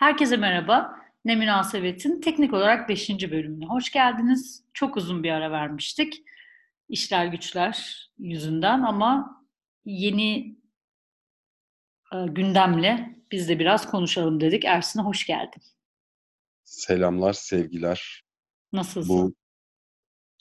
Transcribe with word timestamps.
Herkese 0.00 0.36
merhaba. 0.36 0.96
Ne 1.24 1.36
Münasebet'in 1.36 2.20
teknik 2.20 2.52
olarak 2.52 2.88
5. 2.88 3.10
bölümüne 3.10 3.66
hoş 3.66 3.92
geldiniz. 3.92 4.64
Çok 4.74 4.96
uzun 4.96 5.22
bir 5.22 5.30
ara 5.30 5.50
vermiştik. 5.50 6.22
İşler 6.88 7.26
güçler 7.26 8.08
yüzünden 8.18 8.82
ama 8.82 9.42
yeni 9.84 10.58
e, 12.12 12.16
gündemle 12.26 13.16
biz 13.32 13.48
de 13.48 13.58
biraz 13.58 13.90
konuşalım 13.90 14.40
dedik. 14.40 14.64
Ersin'e 14.64 15.02
hoş 15.02 15.26
geldin. 15.26 15.62
Selamlar, 16.64 17.32
sevgiler. 17.32 18.22
Nasılsın? 18.72 19.08
Bu 19.08 19.34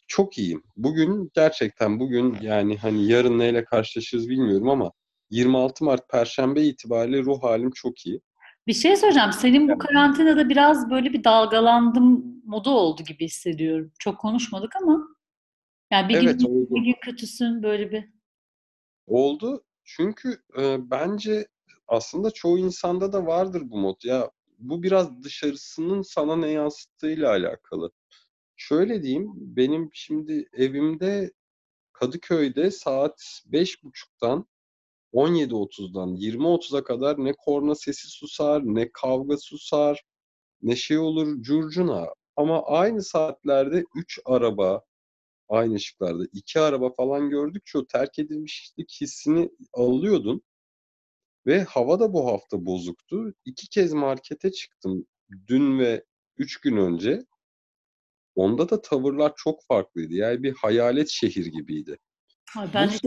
çok 0.07 0.37
iyiyim. 0.37 0.63
Bugün 0.75 1.31
gerçekten 1.33 1.99
bugün 1.99 2.37
yani 2.41 2.77
hani 2.77 3.07
yarın 3.11 3.39
neyle 3.39 3.63
karşılaşırız 3.63 4.29
bilmiyorum 4.29 4.69
ama 4.69 4.91
26 5.29 5.85
Mart 5.85 6.09
Perşembe 6.09 6.61
itibariyle 6.61 7.23
ruh 7.23 7.43
halim 7.43 7.71
çok 7.71 8.05
iyi. 8.05 8.21
Bir 8.69 8.73
şey 8.73 8.95
soracağım. 8.95 9.31
Senin 9.33 9.69
bu 9.69 9.77
karantinada 9.77 10.49
biraz 10.49 10.89
böyle 10.89 11.13
bir 11.13 11.23
dalgalandım 11.23 12.41
modu 12.45 12.69
oldu 12.69 13.03
gibi 13.03 13.25
hissediyorum. 13.25 13.91
Çok 13.99 14.19
konuşmadık 14.19 14.75
ama. 14.75 15.07
Yani 15.91 16.09
bir 16.09 16.15
Evet, 16.15 16.39
gün 16.39 16.45
oldu. 16.45 16.67
bir 16.75 16.81
gün 16.81 16.95
kötüsün 17.01 17.63
böyle 17.63 17.91
bir. 17.91 18.09
Oldu 19.07 19.63
çünkü 19.83 20.37
e, 20.59 20.91
bence 20.91 21.47
aslında 21.87 22.31
çoğu 22.31 22.57
insanda 22.57 23.13
da 23.13 23.25
vardır 23.25 23.61
bu 23.65 23.77
mod. 23.77 24.03
Ya 24.03 24.31
bu 24.59 24.83
biraz 24.83 25.23
dışarısının 25.23 26.01
sana 26.01 26.35
ne 26.35 26.49
yansıttığıyla 26.49 27.29
alakalı. 27.29 27.91
Şöyle 28.55 29.03
diyeyim, 29.03 29.31
benim 29.35 29.89
şimdi 29.93 30.49
evimde 30.53 31.31
Kadıköy'de 31.93 32.71
saat 32.71 33.41
beş 33.45 33.83
buçuktan 33.83 34.45
17.30'dan 35.13 36.15
20.30'a 36.15 36.83
kadar 36.83 37.25
ne 37.25 37.33
korna 37.33 37.75
sesi 37.75 38.07
susar, 38.07 38.61
ne 38.65 38.91
kavga 38.91 39.37
susar, 39.37 40.03
ne 40.61 40.75
şey 40.75 40.97
olur 40.97 41.41
curcuna. 41.41 42.07
Ama 42.35 42.63
aynı 42.65 43.03
saatlerde 43.03 43.83
3 43.95 44.19
araba, 44.25 44.83
aynı 45.49 45.75
ışıklarda 45.75 46.23
2 46.33 46.59
araba 46.59 46.93
falan 46.93 47.29
gördükçe 47.29 47.77
o 47.77 47.85
terk 47.85 48.19
edilmişlik 48.19 48.97
hissini 49.01 49.49
alıyordun. 49.73 50.41
Ve 51.45 51.63
hava 51.63 51.99
da 51.99 52.13
bu 52.13 52.27
hafta 52.27 52.65
bozuktu. 52.65 53.33
İki 53.45 53.69
kez 53.69 53.93
markete 53.93 54.51
çıktım 54.51 55.05
dün 55.47 55.79
ve 55.79 56.03
3 56.37 56.61
gün 56.61 56.77
önce. 56.77 57.25
Onda 58.35 58.69
da 58.69 58.81
tavırlar 58.81 59.33
çok 59.35 59.63
farklıydı. 59.63 60.13
Yani 60.13 60.43
bir 60.43 60.53
hayalet 60.53 61.09
şehir 61.09 61.45
gibiydi. 61.45 61.97
Ay 62.57 62.69
ben 62.73 62.87
hiç 62.87 63.05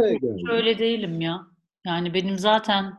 öyle 0.51 0.79
değilim 0.79 1.21
ya. 1.21 1.52
Yani 1.87 2.15
benim 2.15 2.39
zaten 2.39 2.99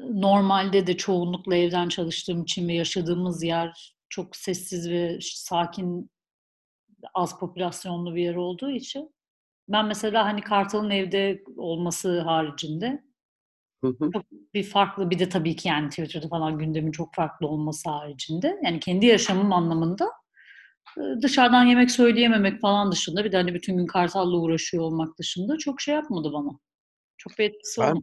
normalde 0.00 0.86
de 0.86 0.96
çoğunlukla 0.96 1.56
evden 1.56 1.88
çalıştığım 1.88 2.42
için 2.42 2.68
ve 2.68 2.74
yaşadığımız 2.74 3.42
yer 3.42 3.96
çok 4.08 4.36
sessiz 4.36 4.90
ve 4.90 5.18
sakin, 5.22 6.10
az 7.14 7.38
popülasyonlu 7.38 8.14
bir 8.14 8.22
yer 8.22 8.34
olduğu 8.34 8.70
için 8.70 9.14
ben 9.68 9.86
mesela 9.86 10.24
hani 10.24 10.40
Kartal'ın 10.40 10.90
evde 10.90 11.42
olması 11.56 12.20
haricinde 12.20 13.04
çok 14.12 14.24
bir 14.54 14.62
farklı 14.62 15.10
bir 15.10 15.18
de 15.18 15.28
tabii 15.28 15.56
ki 15.56 15.68
yani 15.68 15.88
Twitter'da 15.88 16.28
falan 16.28 16.58
gündemin 16.58 16.92
çok 16.92 17.14
farklı 17.14 17.46
olması 17.46 17.90
haricinde 17.90 18.60
yani 18.64 18.80
kendi 18.80 19.06
yaşamım 19.06 19.52
anlamında 19.52 20.10
dışarıdan 21.22 21.64
yemek 21.64 21.90
söyleyememek 21.90 22.60
falan 22.60 22.92
dışında 22.92 23.24
bir 23.24 23.32
de 23.32 23.36
hani 23.36 23.54
bütün 23.54 23.76
gün 23.76 23.86
Kartal'la 23.86 24.36
uğraşıyor 24.36 24.84
olmak 24.84 25.18
dışında 25.18 25.58
çok 25.58 25.80
şey 25.80 25.94
yapmadı 25.94 26.32
bana. 26.32 26.58
Çok 27.20 27.38
bir 27.38 27.44
etkisi 27.44 27.80
Ben 27.80 28.02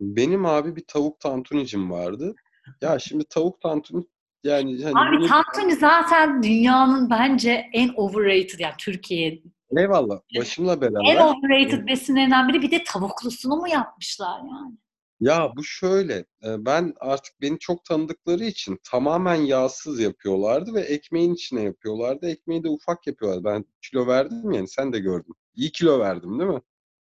benim 0.00 0.46
abi 0.46 0.76
bir 0.76 0.84
tavuk 0.86 1.20
tantunicim 1.20 1.90
vardı. 1.90 2.34
Ya 2.80 2.98
şimdi 2.98 3.24
tavuk 3.24 3.60
tantuni 3.60 4.04
yani 4.44 4.84
hani 4.84 4.98
Abi 4.98 5.16
bunu 5.16 5.26
tantuni 5.26 5.74
zaten 5.74 6.42
dünyanın 6.42 7.10
bence 7.10 7.66
en 7.72 7.88
overrated 7.96 8.58
yani 8.58 8.74
Türkiye 8.78 9.42
eyvallah 9.76 10.20
başımla 10.38 10.72
en 10.72 10.80
beraber 10.80 11.16
overrated 11.16 11.86
besinlerinden 11.86 12.48
biri 12.48 12.62
bir 12.62 12.70
de 12.70 12.84
tavuklusunu 12.84 13.56
mu 13.56 13.68
yapmışlar 13.68 14.38
yani? 14.38 14.76
ya 15.20 15.52
bu 15.56 15.64
şöyle 15.64 16.14
e, 16.44 16.64
ben 16.64 16.94
artık 17.00 17.40
beni 17.40 17.58
çok 17.58 17.84
tanıdıkları 17.84 18.44
için 18.44 18.78
tamamen 18.90 19.34
yağsız 19.34 20.00
yapıyorlardı 20.00 20.74
ve 20.74 20.80
ekmeğin 20.80 21.34
içine 21.34 21.62
yapıyorlardı. 21.62 22.28
Ekmeği 22.28 22.64
de 22.64 22.68
ufak 22.68 23.06
yapıyorlardı. 23.06 23.44
Ben 23.44 23.64
kilo 23.82 24.06
verdim 24.06 24.52
yani 24.52 24.68
sen 24.68 24.92
de 24.92 24.98
gördün. 24.98 25.34
İyi 25.54 25.72
kilo 25.72 25.98
verdim 25.98 26.38
değil 26.38 26.50
mi? 26.50 26.60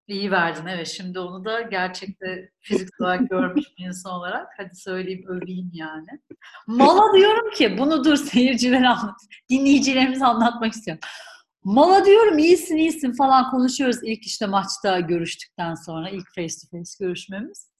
İyi 0.08 0.30
verdin 0.30 0.66
evet. 0.66 0.88
Şimdi 0.88 1.18
onu 1.18 1.44
da 1.44 1.60
gerçekte 1.60 2.50
fiziksel 2.60 3.06
olarak 3.06 3.30
görmüş 3.30 3.64
bir 3.78 3.86
insan 3.86 4.12
olarak 4.12 4.46
hadi 4.56 4.76
söyleyeyim 4.76 5.24
öveyim 5.28 5.70
yani. 5.72 6.06
Mala 6.66 7.14
diyorum 7.16 7.50
ki 7.50 7.78
bunu 7.78 8.04
dur 8.04 8.16
seyircilere 8.16 8.88
anlat. 8.88 9.16
Dinleyicilerimize 9.50 10.24
anlatmak 10.24 10.72
istiyorum. 10.72 11.00
Mala 11.64 12.04
diyorum 12.04 12.38
iyisin 12.38 12.76
iyisin 12.76 13.12
falan 13.12 13.50
konuşuyoruz 13.50 13.98
ilk 14.02 14.26
işte 14.26 14.46
maçta 14.46 15.00
görüştükten 15.00 15.74
sonra 15.74 16.10
ilk 16.10 16.34
face 16.34 16.54
to 16.54 16.78
face 16.78 17.04
görüşmemiz. 17.04 17.73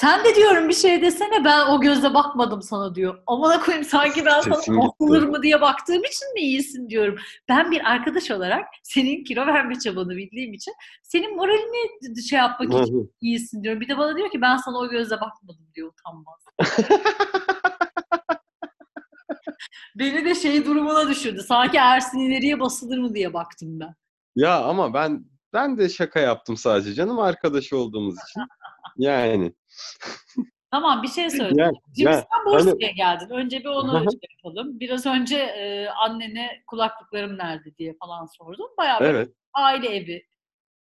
Sen 0.00 0.24
de 0.24 0.34
diyorum 0.34 0.68
bir 0.68 0.74
şey 0.74 1.02
desene 1.02 1.44
ben 1.44 1.66
o 1.66 1.80
gözle 1.80 2.14
bakmadım 2.14 2.62
sana 2.62 2.94
diyor. 2.94 3.22
Amına 3.26 3.60
koyayım 3.60 3.84
sanki 3.84 4.24
ben 4.24 4.40
sana 4.40 4.78
basılır 4.78 5.22
mı 5.22 5.42
diye 5.42 5.60
baktığım 5.60 6.04
için 6.04 6.34
mi 6.34 6.40
iyisin 6.40 6.88
diyorum. 6.88 7.18
Ben 7.48 7.70
bir 7.70 7.90
arkadaş 7.90 8.30
olarak 8.30 8.66
senin 8.82 9.24
kilo 9.24 9.46
verme 9.46 9.78
çabanı 9.78 10.10
bildiğim 10.10 10.52
için 10.52 10.74
senin 11.02 11.36
moralini 11.36 12.22
şey 12.22 12.38
yapmak 12.38 12.86
için 12.86 13.12
iyisin 13.20 13.62
diyorum. 13.62 13.80
Bir 13.80 13.88
de 13.88 13.98
bana 13.98 14.16
diyor 14.16 14.30
ki 14.30 14.40
ben 14.40 14.56
sana 14.56 14.78
o 14.78 14.88
gözle 14.88 15.20
bakmadım 15.20 15.66
diyor 15.74 15.92
utanmaz. 15.92 16.44
Beni 19.98 20.24
de 20.24 20.34
şey 20.34 20.64
durumuna 20.64 21.08
düşürdü. 21.08 21.42
Sanki 21.48 21.76
Ersin 21.76 22.18
ileriye 22.18 22.60
basılır 22.60 22.98
mı 22.98 23.14
diye 23.14 23.34
baktım 23.34 23.80
ben. 23.80 23.94
Ya 24.36 24.60
ama 24.64 24.94
ben 24.94 25.24
ben 25.52 25.78
de 25.78 25.88
şaka 25.88 26.20
yaptım 26.20 26.56
sadece 26.56 26.94
canım 26.94 27.18
arkadaş 27.18 27.72
olduğumuz 27.72 28.14
için. 28.14 28.42
Yani 28.96 29.52
Tamam 30.70 31.02
bir 31.02 31.08
şey 31.08 31.30
söyleyeceğim. 31.30 31.58
yani 31.58 31.76
Şimdi 31.96 32.08
ya 32.08 32.12
sen 32.12 32.46
Bursa'ya 32.46 32.74
hani 32.82 32.94
geldin. 32.94 33.30
Önce 33.30 33.60
bir 33.60 33.68
onu 33.68 33.92
şey 33.92 34.20
yapalım. 34.36 34.80
Biraz 34.80 35.06
önce 35.06 35.36
e, 35.36 35.88
annene 35.88 36.62
kulaklıklarım 36.66 37.38
nerede 37.38 37.76
diye 37.76 37.96
falan 38.00 38.26
sordum. 38.26 38.66
Bayağı 38.78 39.00
böyle 39.00 39.18
evet 39.18 39.34
aile 39.54 39.88
evi 39.88 40.26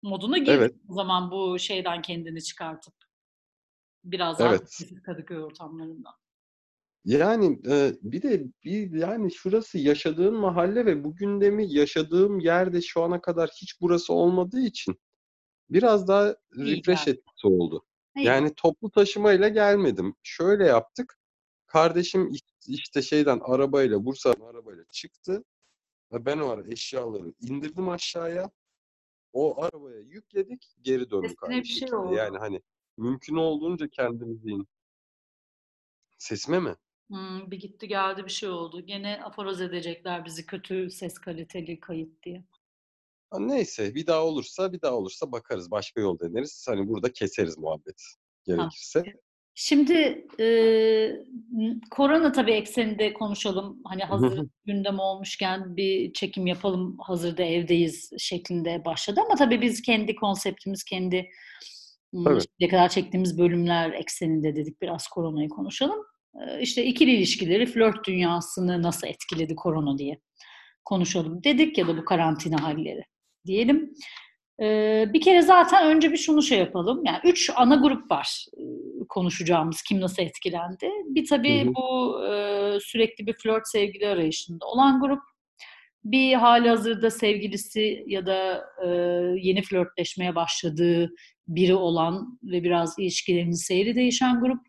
moduna 0.01 0.37
girdin 0.37 0.51
evet 0.51 0.75
o 0.89 0.93
zaman 0.93 1.31
bu 1.31 1.59
şeyden 1.59 2.01
kendini 2.01 2.43
çıkartıp 2.43 2.93
biraz 4.03 4.39
daha 4.39 4.49
evet. 4.49 4.79
Kadıköy 5.05 5.43
ortamlarından. 5.43 6.13
Yani 7.05 7.59
e, 7.69 7.91
bir 8.01 8.21
de 8.21 8.45
bir 8.63 8.91
yani 8.91 9.31
şurası 9.31 9.77
yaşadığın 9.77 10.33
mahalle 10.33 10.85
ve 10.85 11.03
bu 11.03 11.15
gündemi 11.15 11.73
yaşadığım 11.73 12.39
yerde 12.39 12.81
şu 12.81 13.03
ana 13.03 13.21
kadar 13.21 13.49
hiç 13.61 13.81
burası 13.81 14.13
olmadığı 14.13 14.59
için 14.59 14.95
biraz 15.69 16.07
daha 16.07 16.35
refresh 16.55 17.07
etkisi 17.07 17.47
oldu. 17.47 17.85
Yani 18.15 18.53
toplu 18.55 18.91
taşımayla 18.91 19.47
gelmedim. 19.47 20.15
Şöyle 20.23 20.65
yaptık. 20.65 21.17
Kardeşim 21.65 22.27
iş- 22.33 22.41
işte 22.67 23.01
şeyden 23.01 23.39
arabayla 23.43 24.05
Bursa'dan 24.05 24.45
arabayla 24.45 24.83
çıktı. 24.91 25.43
Ve 26.13 26.25
ben 26.25 26.37
o 26.39 26.47
ara 26.49 26.67
eşyaları 26.67 27.33
indirdim 27.41 27.89
aşağıya. 27.89 28.51
O 29.33 29.63
arabaya 29.63 29.99
yükledik, 29.99 30.75
geri 30.81 31.11
döndük 31.11 31.29
Sesine 31.29 31.49
aynı 31.55 31.61
bir 31.63 31.67
şey 31.67 31.93
oldu. 31.93 32.15
Yani 32.15 32.37
hani 32.37 32.61
mümkün 32.97 33.35
olduğunca 33.35 33.87
kendimizi 33.87 34.49
in- 34.49 34.67
Sesime 36.17 36.59
mi? 36.59 36.75
Hmm, 37.07 37.51
bir 37.51 37.59
gitti 37.59 37.87
geldi 37.87 38.25
bir 38.25 38.29
şey 38.31 38.49
oldu. 38.49 38.81
Gene 38.81 39.23
aforoz 39.23 39.61
edecekler 39.61 40.25
bizi 40.25 40.45
kötü 40.45 40.89
ses 40.91 41.17
kaliteli 41.19 41.79
kayıt 41.79 42.23
diye. 42.23 42.43
Ha, 43.31 43.39
neyse 43.39 43.95
bir 43.95 44.07
daha 44.07 44.25
olursa 44.25 44.73
bir 44.73 44.81
daha 44.81 44.93
olursa 44.95 45.31
bakarız. 45.31 45.71
Başka 45.71 46.01
yol 46.01 46.19
deneriz. 46.19 46.65
Hani 46.69 46.87
burada 46.87 47.11
keseriz 47.13 47.57
muhabbet 47.57 48.01
Tamam. 48.47 48.59
gerekirse. 48.69 49.03
Şimdi 49.55 50.25
e, 50.39 50.45
korona 51.91 52.31
tabii 52.31 52.51
ekseninde 52.51 53.13
konuşalım. 53.13 53.81
Hani 53.85 54.03
hazır 54.03 54.47
gündem 54.65 54.99
olmuşken 54.99 55.77
bir 55.77 56.13
çekim 56.13 56.47
yapalım. 56.47 56.97
Hazırda 56.99 57.43
evdeyiz 57.43 58.11
şeklinde 58.17 58.85
başladı 58.85 59.21
ama 59.25 59.35
tabii 59.35 59.61
biz 59.61 59.81
kendi 59.81 60.15
konseptimiz, 60.15 60.83
kendi 60.83 61.29
Tabii. 62.25 62.41
şimdiye 62.41 62.69
kadar 62.69 62.89
çektiğimiz 62.89 63.37
bölümler 63.39 63.91
ekseninde 63.91 64.55
dedik 64.55 64.81
biraz 64.81 65.07
koronayı 65.07 65.49
konuşalım. 65.49 65.99
E, 66.47 66.61
İşte 66.61 66.85
ikili 66.85 67.11
ilişkileri, 67.11 67.65
flört 67.65 68.07
dünyasını 68.07 68.81
nasıl 68.83 69.07
etkiledi 69.07 69.55
korona 69.55 69.97
diye 69.97 70.19
konuşalım 70.85 71.43
dedik 71.43 71.77
ya 71.77 71.87
da 71.87 71.97
bu 71.97 72.05
karantina 72.05 72.63
halleri 72.63 73.03
diyelim. 73.45 73.93
Ee, 74.61 75.05
bir 75.13 75.21
kere 75.21 75.41
zaten 75.41 75.87
önce 75.87 76.11
bir 76.11 76.17
şunu 76.17 76.41
şey 76.41 76.59
yapalım. 76.59 77.01
Yani 77.05 77.19
üç 77.23 77.51
ana 77.55 77.75
grup 77.75 78.11
var 78.11 78.45
e, 78.57 78.63
konuşacağımız 79.09 79.81
kim 79.81 80.01
nasıl 80.01 80.23
etkilendi. 80.23 80.89
Bir 81.05 81.21
Hı 81.21 81.25
tabii 81.29 81.65
hı. 81.65 81.73
bu 81.75 82.19
e, 82.25 82.77
sürekli 82.81 83.27
bir 83.27 83.33
flört 83.33 83.67
sevgili 83.67 84.07
arayışında 84.07 84.65
olan 84.65 85.01
grup. 85.01 85.21
Bir 86.03 86.33
hali 86.33 86.69
hazırda 86.69 87.11
sevgilisi 87.11 88.03
ya 88.07 88.25
da 88.25 88.65
e, 88.85 88.87
yeni 89.41 89.61
flörtleşmeye 89.61 90.35
başladığı 90.35 91.09
biri 91.47 91.75
olan 91.75 92.39
ve 92.43 92.63
biraz 92.63 92.99
ilişkilerinin 92.99 93.51
seyri 93.51 93.95
değişen 93.95 94.39
grup. 94.39 94.68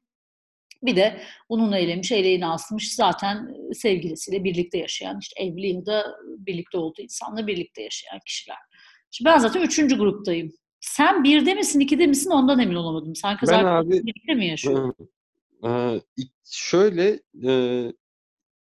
Bir 0.83 0.97
de 0.97 1.21
ununu 1.49 1.77
eylemiş, 1.77 2.13
eleğini 2.13 2.47
asmış 2.47 2.95
zaten 2.95 3.55
sevgilisiyle 3.75 4.45
birlikte 4.45 4.79
yaşayan, 4.79 5.19
işte 5.21 5.43
evli 5.43 5.75
ya 5.75 5.87
da 5.87 6.05
birlikte 6.25 6.79
olduğu 6.79 7.03
insanla 7.03 7.47
birlikte 7.47 7.83
yaşayan 7.83 8.21
kişiler. 8.27 8.57
Şimdi 9.11 9.31
ben 9.31 9.39
zaten 9.39 9.63
üçüncü 9.63 9.99
gruptayım. 9.99 10.53
Sen 10.81 11.25
birde 11.25 11.55
misin, 11.55 11.81
ikide 11.81 12.07
misin 12.07 12.31
ondan 12.31 12.59
emin 12.59 12.75
olamadım. 12.75 13.17
Sen 13.17 13.37
kız 13.37 13.51
Ben 13.51 13.65
abi 13.65 13.91
birlikte 13.91 14.35
mi 14.35 14.47
yaşıyorsun? 14.47 14.95
İk- 16.17 16.33
şöyle 16.45 17.21
e, 17.45 17.93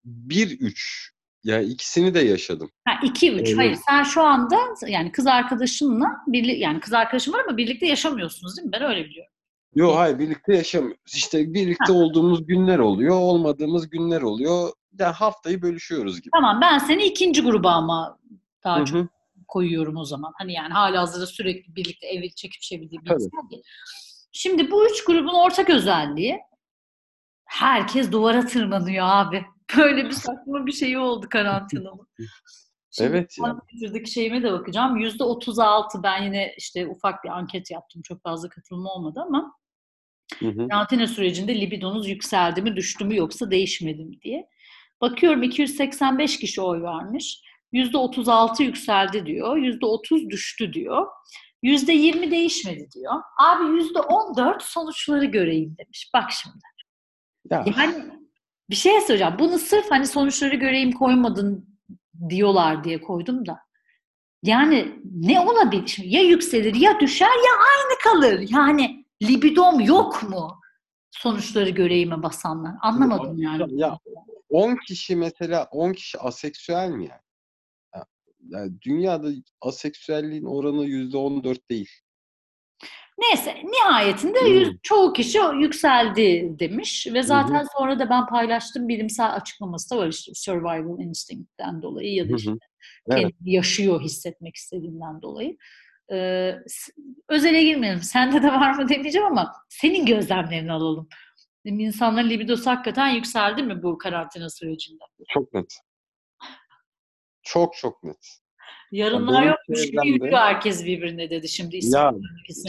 1-3 0.05 1.13
yani 1.43 1.65
ikisini 1.65 2.13
de 2.13 2.19
yaşadım. 2.19 2.71
Ha, 2.87 2.99
iki 3.03 3.31
üç. 3.31 3.47
Öyle. 3.47 3.55
Hayır 3.55 3.77
sen 3.89 4.03
şu 4.03 4.21
anda 4.21 4.59
yani 4.87 5.11
kız 5.11 5.27
arkadaşınla 5.27 6.07
birli, 6.27 6.59
yani 6.59 6.79
kız 6.79 6.93
arkadaşın 6.93 7.33
var 7.33 7.41
ama 7.47 7.57
birlikte 7.57 7.85
yaşamıyorsunuz 7.85 8.57
değil 8.57 8.65
mi? 8.65 8.71
Ben 8.71 8.81
öyle 8.81 9.05
biliyorum. 9.05 9.32
Yok 9.75 9.95
hayır 9.95 10.19
birlikte 10.19 10.55
yaşamıyoruz. 10.55 11.15
İşte 11.15 11.53
birlikte 11.53 11.91
olduğumuz 11.91 12.45
günler 12.45 12.79
oluyor, 12.79 13.15
olmadığımız 13.15 13.89
günler 13.89 14.21
oluyor. 14.21 14.69
Yani 14.99 15.13
haftayı 15.13 15.61
bölüşüyoruz 15.61 16.21
gibi. 16.21 16.31
Tamam 16.31 16.61
ben 16.61 16.77
seni 16.77 17.05
ikinci 17.05 17.41
gruba 17.41 17.71
ama 17.71 18.19
daha 18.63 18.79
Hı 18.79 18.85
çok 18.85 19.07
koyuyorum 19.47 19.97
o 19.97 20.05
zaman. 20.05 20.33
Hani 20.37 20.53
yani 20.53 20.73
hala 20.73 21.01
hazırda 21.01 21.25
sürekli 21.25 21.75
birlikte 21.75 22.07
eve 22.07 22.29
çekip 22.29 22.61
çevirdiği 22.61 23.01
bir 23.05 23.11
insan 23.11 23.49
değil. 23.49 23.63
Şimdi 24.31 24.71
bu 24.71 24.85
üç 24.85 25.03
grubun 25.03 25.33
ortak 25.33 25.69
özelliği 25.69 26.39
herkes 27.45 28.11
duvara 28.11 28.45
tırmanıyor 28.45 29.05
abi. 29.09 29.45
Böyle 29.77 30.05
bir 30.05 30.11
saçma 30.11 30.65
bir 30.65 30.71
şey 30.71 30.97
oldu 30.97 31.27
karantinanın. 31.29 32.07
Şimdi 32.91 33.09
Evet 33.09 33.37
ya. 33.39 33.59
Twitter'daki 33.59 34.11
şeyime 34.11 34.43
de 34.43 34.51
bakacağım. 34.51 34.97
Yüzde 34.97 35.23
36 35.23 36.03
ben 36.03 36.23
yine 36.23 36.53
işte 36.57 36.87
ufak 36.87 37.23
bir 37.23 37.29
anket 37.29 37.71
yaptım. 37.71 38.01
Çok 38.01 38.23
fazla 38.23 38.49
katılım 38.49 38.85
olmadı 38.85 39.19
ama 39.25 39.53
Hı 40.47 41.07
sürecinde 41.07 41.61
libidonuz 41.61 42.09
yükseldi 42.09 42.61
mi, 42.61 42.75
düştü 42.75 43.05
mü 43.05 43.15
yoksa 43.15 43.51
değişmedi 43.51 44.05
mi 44.05 44.21
diye. 44.21 44.47
Bakıyorum 45.01 45.43
285 45.43 46.39
kişi 46.39 46.61
oy 46.61 46.81
vermiş. 46.81 47.41
%36 47.73 48.63
yükseldi 48.63 49.25
diyor. 49.25 49.57
%30 49.57 50.29
düştü 50.29 50.73
diyor. 50.73 51.07
%20 51.63 52.31
değişmedi 52.31 52.89
diyor. 52.95 53.13
Abi 53.39 53.63
%14 53.63 54.63
sonuçları 54.63 55.25
göreyim 55.25 55.75
demiş. 55.77 56.11
Bak 56.13 56.31
şimdi. 56.31 56.65
Ya 57.51 57.65
Yani 57.77 58.05
bir 58.69 58.75
şey 58.75 59.01
söyleyeceğim. 59.01 59.35
Bunu 59.39 59.59
sırf 59.59 59.91
hani 59.91 60.07
sonuçları 60.07 60.55
göreyim 60.55 60.91
koymadın 60.91 61.79
diyorlar 62.29 62.83
diye 62.83 63.01
koydum 63.01 63.45
da. 63.45 63.59
Yani 64.43 65.01
ne 65.03 65.39
olabilir? 65.39 65.87
Şimdi 65.87 66.09
ya 66.09 66.21
yükselir 66.21 66.75
ya 66.75 66.99
düşer 66.99 67.25
ya 67.25 67.53
aynı 67.53 67.99
kalır. 68.03 68.47
Yani 68.49 69.02
libidom 69.27 69.79
yok 69.79 70.23
mu? 70.29 70.59
Sonuçları 71.11 71.69
göreyime 71.69 72.23
basanlar. 72.23 72.71
Anlamadım 72.81 73.37
yani. 73.41 73.81
Ya 73.81 73.97
10 74.49 74.77
kişi 74.87 75.15
mesela 75.15 75.67
10 75.71 75.93
kişi 75.93 76.19
aseksüel 76.19 76.89
mi 76.89 77.03
yani? 77.09 77.21
Ya, 77.95 78.05
yani 78.49 78.81
dünyada 78.81 79.29
aseksüelliğin 79.61 80.45
oranı 80.45 80.85
%14 80.85 81.69
değil. 81.69 81.89
Neyse 83.19 83.55
nihayetinde 83.63 84.39
Hmm. 84.39 84.77
çoğu 84.83 85.13
kişi 85.13 85.39
yükseldi 85.59 86.55
demiş 86.59 87.07
ve 87.13 87.23
zaten 87.23 87.61
Hı 87.61 87.65
sonra 87.77 87.99
da 87.99 88.09
ben 88.09 88.25
paylaştım 88.27 88.87
bilimsel 88.87 89.33
açıklaması 89.33 89.89
da 89.89 89.97
var 89.97 90.07
işte 90.07 90.31
survival 90.35 90.99
instinct'ten 90.99 91.81
dolayı 91.81 92.13
ya 92.13 92.29
da 92.29 92.35
işte 92.35 92.51
Evet. 93.07 93.21
kendini 93.21 93.53
yaşıyor 93.55 94.01
hissetmek 94.01 94.55
istediğinden 94.55 95.21
dolayı. 95.21 95.57
S- 96.67 96.91
özele 97.29 97.63
girmeyelim. 97.63 98.01
Sende 98.01 98.43
de 98.43 98.47
var 98.47 98.73
mı 98.73 98.89
demeyeceğim 98.89 99.27
ama 99.27 99.53
senin 99.69 100.05
gözlemlerini 100.05 100.71
alalım. 100.71 101.09
İnsanların 101.65 102.29
libidosu 102.29 102.69
hakikaten 102.69 103.09
yükseldi 103.09 103.63
mi 103.63 103.83
bu 103.83 103.97
karantina 103.97 104.49
sürecinde? 104.49 105.03
Çok 105.29 105.53
net. 105.53 105.77
Çok 107.43 107.75
çok 107.75 108.03
net. 108.03 108.37
Yarınlar 108.91 109.41
benim 109.41 109.47
yokmuş 109.49 109.85
gibi 109.91 110.07
yürüyor 110.07 110.37
herkes 110.37 110.85
birbirine 110.85 111.29
dedi 111.29 111.49
şimdi. 111.49 111.79
Ya. 111.81 112.13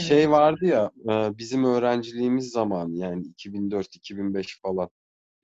Şey 0.07 0.31
vardı 0.31 0.65
ya 0.65 0.91
e, 1.09 1.37
bizim 1.37 1.63
öğrenciliğimiz 1.65 2.51
zamanı 2.51 2.95
yani 2.97 3.23
2004-2005 3.27 4.61
falan 4.61 4.89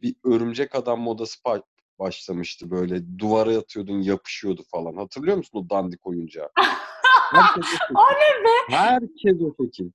bir 0.02 0.16
örümcek 0.24 0.76
adam 0.76 1.02
modası 1.02 1.40
başlamıştı 2.00 2.72
böyle 2.72 3.20
duvara 3.20 3.52
yatıyordun 3.52 4.02
yapışıyordu 4.02 4.64
falan. 4.72 4.96
Hatırlıyor 4.98 5.38
musun 5.38 5.60
o 5.60 5.70
dandik 5.70 6.08
oyuncağı? 6.08 6.50
Herkes 7.32 7.64
o 7.64 7.68
şekil. 7.68 7.96
O 7.96 8.02
ne 8.12 8.44
be? 8.46 8.76
Herkes 8.76 9.42
o 9.42 9.64
şekil. 9.64 9.92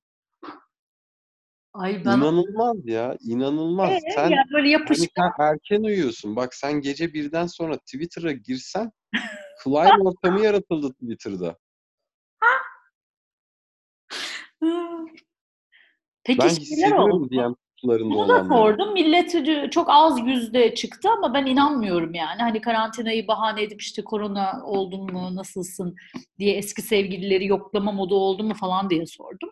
Ay 1.75 2.05
ben 2.05 2.17
İnanılmaz 2.19 2.77
ya. 2.85 3.17
inanılmaz. 3.21 3.91
Ee, 3.93 4.01
sen 4.15 4.31
ya 4.31 4.45
böyle 4.53 4.63
hani 4.63 4.71
yapışkan 4.71 5.33
sen 5.37 5.45
erken 5.45 5.83
uyuyorsun. 5.83 6.37
Bak 6.37 6.55
sen 6.55 6.81
gece 6.81 7.13
birden 7.15 7.47
sonra 7.47 7.77
Twitter'a 7.79 8.33
girsen 8.33 8.93
Klein 9.65 10.07
ortamı 10.07 10.41
yaratıldı 10.41 10.93
Twitter'da. 10.93 11.57
Peki 16.25 16.39
Ben 16.41 16.49
şeyler 16.49 16.93
oldu. 16.97 17.31
DM 17.31 17.55
kutularında 17.87 18.15
Bunu 18.15 18.29
da 18.29 18.33
olanları. 18.33 18.49
sordum. 18.49 18.93
Millet 18.93 19.73
çok 19.73 19.87
az 19.91 20.19
yüzde 20.27 20.75
çıktı 20.75 21.09
ama 21.11 21.35
ben 21.35 21.47
inanmıyorum 21.47 22.15
yani. 22.15 22.43
Hani 22.43 22.61
karantinayı 22.61 23.29
bahane 23.29 23.63
edip 23.63 23.83
işte 23.83 24.05
korona 24.05 24.63
oldun 24.65 25.13
mu, 25.13 25.35
nasılsın 25.35 25.95
diye 26.39 26.57
eski 26.57 26.83
sevgilileri 26.83 27.47
yoklama 27.47 27.93
modu 27.93 28.15
oldu 28.15 28.45
mu 28.45 28.55
falan 28.55 28.91
diye 28.91 29.07
sordum. 29.07 29.51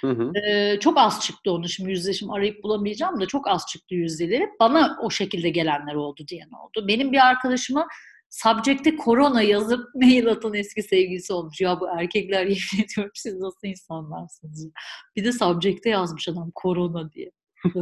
Hı 0.00 0.10
hı. 0.10 0.32
Ee, 0.38 0.80
çok 0.80 0.98
az 0.98 1.20
çıktı 1.20 1.52
onu 1.52 1.68
şimdi 1.68 1.90
yüzleşim 1.90 2.30
arayıp 2.30 2.62
bulamayacağım 2.62 3.20
da 3.20 3.26
çok 3.26 3.48
az 3.48 3.66
çıktı 3.72 3.94
yüzdeleri. 3.94 4.48
Bana 4.60 4.98
o 5.02 5.10
şekilde 5.10 5.50
gelenler 5.50 5.94
oldu 5.94 6.22
diyen 6.28 6.48
oldu. 6.64 6.88
Benim 6.88 7.12
bir 7.12 7.26
arkadaşıma 7.26 7.86
subject'te 8.34 8.96
korona 8.96 9.42
yazıp 9.42 9.88
mail 9.94 10.26
atan 10.26 10.54
eski 10.54 10.82
sevgilisi 10.82 11.32
olmuş. 11.32 11.60
Ya 11.60 11.80
bu 11.80 11.88
erkekler 11.88 12.40
yemin 12.40 12.84
ediyorum 12.84 13.10
siz 13.14 13.34
nasıl 13.34 13.66
insanlarsınız? 13.68 14.68
Bir 15.16 15.24
de 15.24 15.32
subject'te 15.32 15.90
yazmış 15.90 16.28
adam 16.28 16.50
korona 16.54 17.12
diye. 17.12 17.30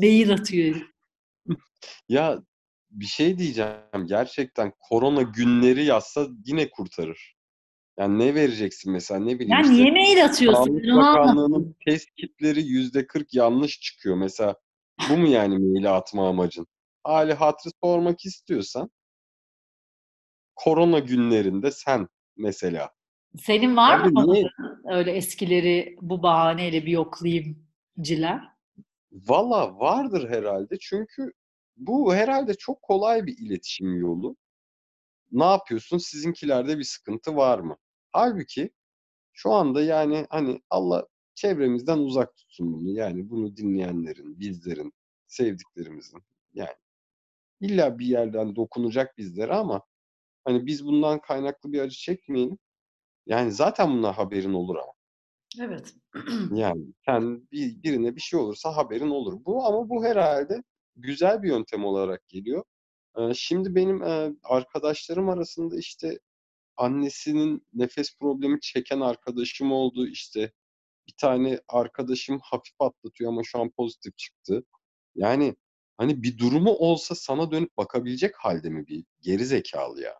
mail 0.00 0.32
atıyor. 0.32 0.76
Ya 2.08 2.38
bir 2.90 3.06
şey 3.06 3.38
diyeceğim. 3.38 4.06
Gerçekten 4.06 4.72
korona 4.80 5.22
günleri 5.22 5.84
yazsa 5.84 6.26
yine 6.44 6.70
kurtarır. 6.70 7.34
Yani 7.98 8.18
ne 8.18 8.34
vereceksin 8.34 8.92
mesela 8.92 9.20
ne 9.20 9.34
bileyim 9.34 9.50
Ya 9.50 9.60
işte 9.60 9.90
mail 9.90 10.24
atıyorsun? 10.24 10.64
Sağlık. 10.64 10.96
Bakanlığı'nın 10.96 11.76
test 11.86 12.08
kitleri 12.16 12.62
yüzde 12.62 13.06
40 13.06 13.34
yanlış 13.34 13.80
çıkıyor. 13.80 14.16
Mesela 14.16 14.56
bu 15.10 15.16
mu 15.16 15.28
yani 15.28 15.58
maili 15.58 15.88
atma 15.88 16.28
amacın? 16.28 16.66
Hali 17.04 17.34
hatırı 17.34 17.72
sormak 17.84 18.24
istiyorsan 18.24 18.90
korona 20.54 20.98
günlerinde 20.98 21.70
sen 21.70 22.08
mesela. 22.36 22.90
Senin 23.38 23.76
var 23.76 24.04
mı 24.04 24.32
niye? 24.32 24.46
öyle 24.84 25.12
eskileri 25.12 25.96
bu 26.00 26.22
bahaneyle 26.22 26.86
bir 26.86 26.90
yoklayayım 26.92 27.66
ciler? 28.00 28.40
Valla 29.12 29.78
vardır 29.78 30.30
herhalde 30.30 30.78
çünkü 30.80 31.32
bu 31.76 32.14
herhalde 32.14 32.54
çok 32.54 32.82
kolay 32.82 33.26
bir 33.26 33.38
iletişim 33.38 33.96
yolu. 33.96 34.36
Ne 35.32 35.44
yapıyorsun? 35.44 35.98
Sizinkilerde 35.98 36.78
bir 36.78 36.84
sıkıntı 36.84 37.36
var 37.36 37.58
mı? 37.58 37.76
Halbuki 38.12 38.70
şu 39.32 39.52
anda 39.52 39.82
yani 39.82 40.26
hani 40.30 40.60
Allah 40.70 41.06
çevremizden 41.34 41.98
uzak 41.98 42.36
tutsun 42.36 42.72
bunu. 42.72 42.90
Yani 42.90 43.30
bunu 43.30 43.56
dinleyenlerin, 43.56 44.40
bizlerin, 44.40 44.92
sevdiklerimizin. 45.26 46.22
Yani 46.54 46.74
illa 47.64 47.98
bir 47.98 48.06
yerden 48.06 48.56
dokunacak 48.56 49.18
bizlere 49.18 49.54
ama 49.54 49.82
hani 50.44 50.66
biz 50.66 50.86
bundan 50.86 51.20
kaynaklı 51.20 51.72
bir 51.72 51.80
acı 51.80 51.96
çekmeyelim. 51.96 52.58
Yani 53.26 53.52
zaten 53.52 53.90
bundan 53.90 54.12
haberin 54.12 54.52
olur 54.52 54.76
ama. 54.76 54.92
Evet. 55.60 55.94
Yani 56.54 56.84
sen 57.06 57.48
bir, 57.52 57.82
birine 57.82 58.16
bir 58.16 58.20
şey 58.20 58.40
olursa 58.40 58.76
haberin 58.76 59.10
olur. 59.10 59.44
Bu 59.44 59.66
ama 59.66 59.88
bu 59.88 60.04
herhalde 60.04 60.62
güzel 60.96 61.42
bir 61.42 61.48
yöntem 61.48 61.84
olarak 61.84 62.28
geliyor. 62.28 62.64
Ee, 63.18 63.34
şimdi 63.34 63.74
benim 63.74 64.02
e, 64.02 64.32
arkadaşlarım 64.42 65.28
arasında 65.28 65.78
işte 65.78 66.18
annesinin 66.76 67.66
nefes 67.74 68.18
problemi 68.18 68.60
çeken 68.60 69.00
arkadaşım 69.00 69.72
oldu. 69.72 70.06
İşte 70.06 70.52
bir 71.08 71.14
tane 71.18 71.60
arkadaşım 71.68 72.38
hafif 72.42 72.74
atlatıyor 72.80 73.30
ama 73.30 73.42
şu 73.44 73.60
an 73.60 73.70
pozitif 73.70 74.18
çıktı. 74.18 74.64
Yani 75.14 75.56
hani 75.96 76.22
bir 76.22 76.38
durumu 76.38 76.70
olsa 76.70 77.14
sana 77.14 77.50
dönüp 77.50 77.76
bakabilecek 77.76 78.36
halde 78.36 78.70
mi 78.70 78.86
bir 78.86 79.04
geri 79.22 79.44
zekalı 79.44 80.00
ya? 80.00 80.14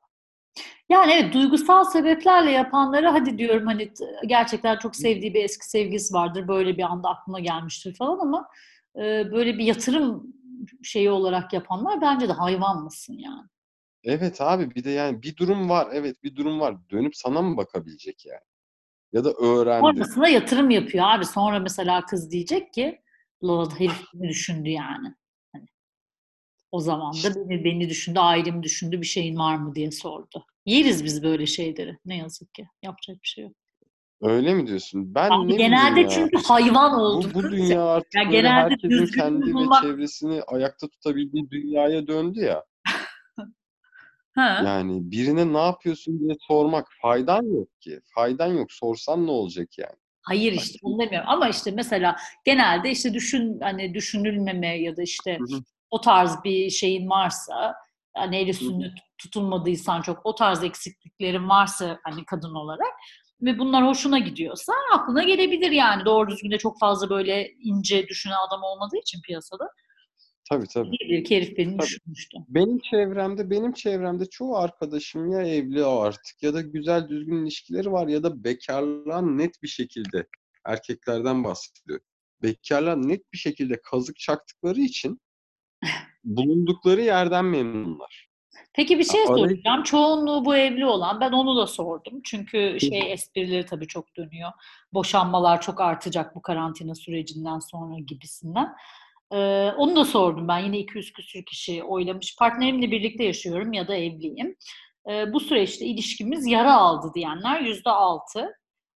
Yani 0.89 1.13
evet 1.13 1.35
duygusal 1.35 1.85
sebeplerle 1.85 2.51
yapanları 2.51 3.09
hadi 3.09 3.39
diyorum 3.39 3.67
hani 3.67 3.93
gerçekten 4.27 4.79
çok 4.79 4.97
sevdiği 4.97 5.35
bir 5.35 5.45
eski 5.45 5.69
sevgilisi 5.71 6.15
vardır. 6.15 6.49
Böyle 6.49 6.77
bir 6.77 6.83
anda 6.83 7.09
aklına 7.09 7.41
gelmiştir 7.41 7.95
falan 7.95 8.19
ama 8.19 8.49
e, 8.97 9.01
böyle 9.33 9.59
bir 9.59 9.65
yatırım 9.65 10.35
şeyi 10.83 11.11
olarak 11.11 11.53
yapanlar 11.53 12.01
bence 12.01 12.29
de 12.29 12.33
hayvan 12.33 12.83
mısın 12.85 13.17
yani? 13.19 13.49
Evet 14.05 14.41
abi 14.41 14.75
bir 14.75 14.85
de 14.85 14.91
yani 14.91 15.23
bir 15.23 15.37
durum 15.37 15.71
var. 15.71 15.89
Evet 15.93 16.23
bir 16.23 16.37
durum 16.37 16.61
var. 16.61 16.77
Dönüp 16.91 17.17
sana 17.17 17.43
mı 17.43 17.57
bakabilecek 17.57 18.27
yani? 18.27 18.41
Ya 19.13 19.25
da 19.25 19.33
öğrendi. 19.33 19.81
Sonrasında 19.81 20.29
yatırım 20.29 20.71
yapıyor 20.71 21.05
abi. 21.09 21.25
Sonra 21.25 21.59
mesela 21.59 22.07
kız 22.07 22.31
diyecek 22.31 22.73
ki 22.73 23.01
Allah 23.43 23.81
herif 23.81 24.03
ne 24.15 24.29
düşündü 24.29 24.69
yani. 24.69 25.15
O 26.75 26.81
zaman 26.81 27.13
da 27.13 27.35
beni, 27.49 27.65
beni 27.65 27.89
düşündü, 27.89 28.19
ailemi 28.19 28.63
düşündü, 28.63 29.01
bir 29.01 29.07
şeyin 29.07 29.37
var 29.39 29.57
mı 29.57 29.75
diye 29.75 29.91
sordu. 29.91 30.47
Yeriz 30.67 31.05
biz 31.05 31.23
böyle 31.23 31.47
şeyleri. 31.47 31.99
Ne 32.05 32.17
yazık 32.17 32.55
ki. 32.55 32.69
Yapacak 32.83 33.17
bir 33.23 33.29
şey 33.29 33.45
yok. 33.45 33.53
Öyle 34.23 34.55
mi 34.55 34.67
diyorsun? 34.67 35.15
Ben 35.15 35.31
Abi 35.31 35.53
ne 35.53 35.57
genelde 35.57 36.01
ya. 36.01 36.09
çünkü 36.09 36.37
hayvan 36.37 36.93
Bu, 36.93 37.03
olduk. 37.03 37.35
bu 37.35 37.43
dünya 37.51 37.85
artık 37.85 38.15
Ya 38.15 38.23
böyle 38.25 38.37
genelde 38.37 38.61
herkesin 38.61 39.07
kendi 39.07 39.47
ve 39.47 39.53
bulmak- 39.55 39.83
çevresini 39.83 40.43
ayakta 40.43 40.89
tutabildiği 40.89 41.51
dünyaya 41.51 42.07
döndü 42.07 42.41
ya. 42.41 42.65
Ha. 44.35 44.63
Yani 44.65 45.11
birine 45.11 45.53
ne 45.53 45.59
yapıyorsun 45.59 46.21
diye 46.21 46.37
sormak 46.41 46.87
faydan 47.03 47.43
yok 47.43 47.81
ki. 47.81 48.01
Faydan 48.15 48.47
yok. 48.47 48.73
Sorsan 48.73 49.27
ne 49.27 49.31
olacak 49.31 49.79
yani? 49.79 49.97
Hayır 50.23 50.53
işte 50.53 50.79
onu 50.83 50.99
demiyorum. 51.01 51.29
Ama 51.31 51.49
işte 51.49 51.71
mesela 51.71 52.17
genelde 52.45 52.91
işte 52.91 53.15
düşün 53.15 53.61
hani 53.61 53.95
düşünülmeme 53.95 54.81
ya 54.81 54.97
da 54.97 55.03
işte 55.03 55.39
Hı 55.39 55.57
hı. 55.57 55.61
O 55.91 56.01
tarz 56.01 56.45
bir 56.45 56.71
şeyin 56.71 57.11
varsa 57.11 57.75
hani 58.15 58.37
eli 58.37 58.55
sünnet 58.55 58.93
tutulmadıysan 59.19 60.03
çok 60.03 60.27
o 60.27 60.35
tarz 60.35 60.65
eksikliklerin 60.65 61.49
varsa 61.49 61.99
hani 62.05 62.25
kadın 62.25 62.55
olarak 62.55 62.93
ve 63.43 63.59
bunlar 63.59 63.87
hoşuna 63.87 64.19
gidiyorsa 64.19 64.73
aklına 64.93 65.23
gelebilir 65.23 65.71
yani. 65.71 66.05
Doğru 66.05 66.31
düzgün 66.31 66.51
de 66.51 66.59
çok 66.59 66.81
fazla 66.81 67.11
böyle 67.11 67.53
ince 67.53 68.09
düşünen 68.09 68.37
adam 68.49 68.63
olmadığı 68.63 68.97
için 68.97 69.23
piyasada. 69.23 69.69
Tabii 70.51 70.67
tabii. 70.67 71.23
Ki 71.25 71.37
herif 71.37 71.59
beni 71.59 71.71
Tabii. 71.71 71.83
düşünmüştü. 71.83 72.39
Benim 72.49 72.79
çevremde 72.79 73.51
benim 73.51 73.73
çevremde 73.73 74.27
çoğu 74.27 74.57
arkadaşım 74.57 75.31
ya 75.33 75.43
evli 75.43 75.85
artık 75.85 76.43
ya 76.43 76.55
da 76.55 76.61
güzel 76.61 77.09
düzgün 77.09 77.43
ilişkileri 77.43 77.93
var 77.93 78.09
ya 78.09 78.23
da 78.23 78.45
bekarlığa 78.45 79.23
net 79.23 79.63
bir 79.63 79.69
şekilde 79.69 80.27
erkeklerden 80.65 81.45
bahsediyor. 81.45 82.01
Bekarlığa 82.43 82.97
net 82.97 83.33
bir 83.33 83.39
şekilde 83.39 83.81
kazık 83.83 84.17
çaktıkları 84.17 84.81
için 84.81 85.21
bulundukları 86.25 87.01
yerden 87.01 87.45
memnunlar. 87.45 88.29
Peki 88.75 88.99
bir 88.99 89.05
şey 89.05 89.21
Ya 89.21 89.27
soracağım. 89.27 89.83
Çoğunluğu 89.83 90.45
bu 90.45 90.57
evli 90.57 90.87
olan. 90.87 91.21
Ben 91.21 91.33
onu 91.33 91.57
da 91.57 91.67
sordum. 91.67 92.21
Çünkü 92.25 92.79
şey 92.81 93.13
esprileri 93.13 93.67
tabii 93.67 93.87
çok 93.87 94.17
dönüyor. 94.17 94.51
Boşanmalar 94.93 95.61
çok 95.61 95.81
artacak 95.81 96.35
bu 96.35 96.43
karantina 96.43 96.95
sürecinden 96.95 97.59
sonra 97.59 97.99
gibisinden. 97.99 98.69
Ee, 99.33 99.71
onu 99.77 99.97
da 99.97 100.05
sordum 100.05 100.49
ben. 100.49 100.59
Yine 100.59 100.79
200 100.79 101.13
küsür 101.13 101.45
kişi 101.45 101.83
oylamış. 101.83 102.37
Partnerimle 102.37 102.91
birlikte 102.91 103.25
yaşıyorum 103.25 103.73
ya 103.73 103.89
da 103.89 103.95
evliyim. 103.95 104.57
Ee, 105.11 105.33
bu 105.33 105.41
süreçte 105.41 105.87
ilişkimiz 105.87 106.47
yara 106.47 106.75
aldı 106.75 107.13
diyenler 107.15 107.61
yüzde 107.61 107.91
altı. 107.91 108.51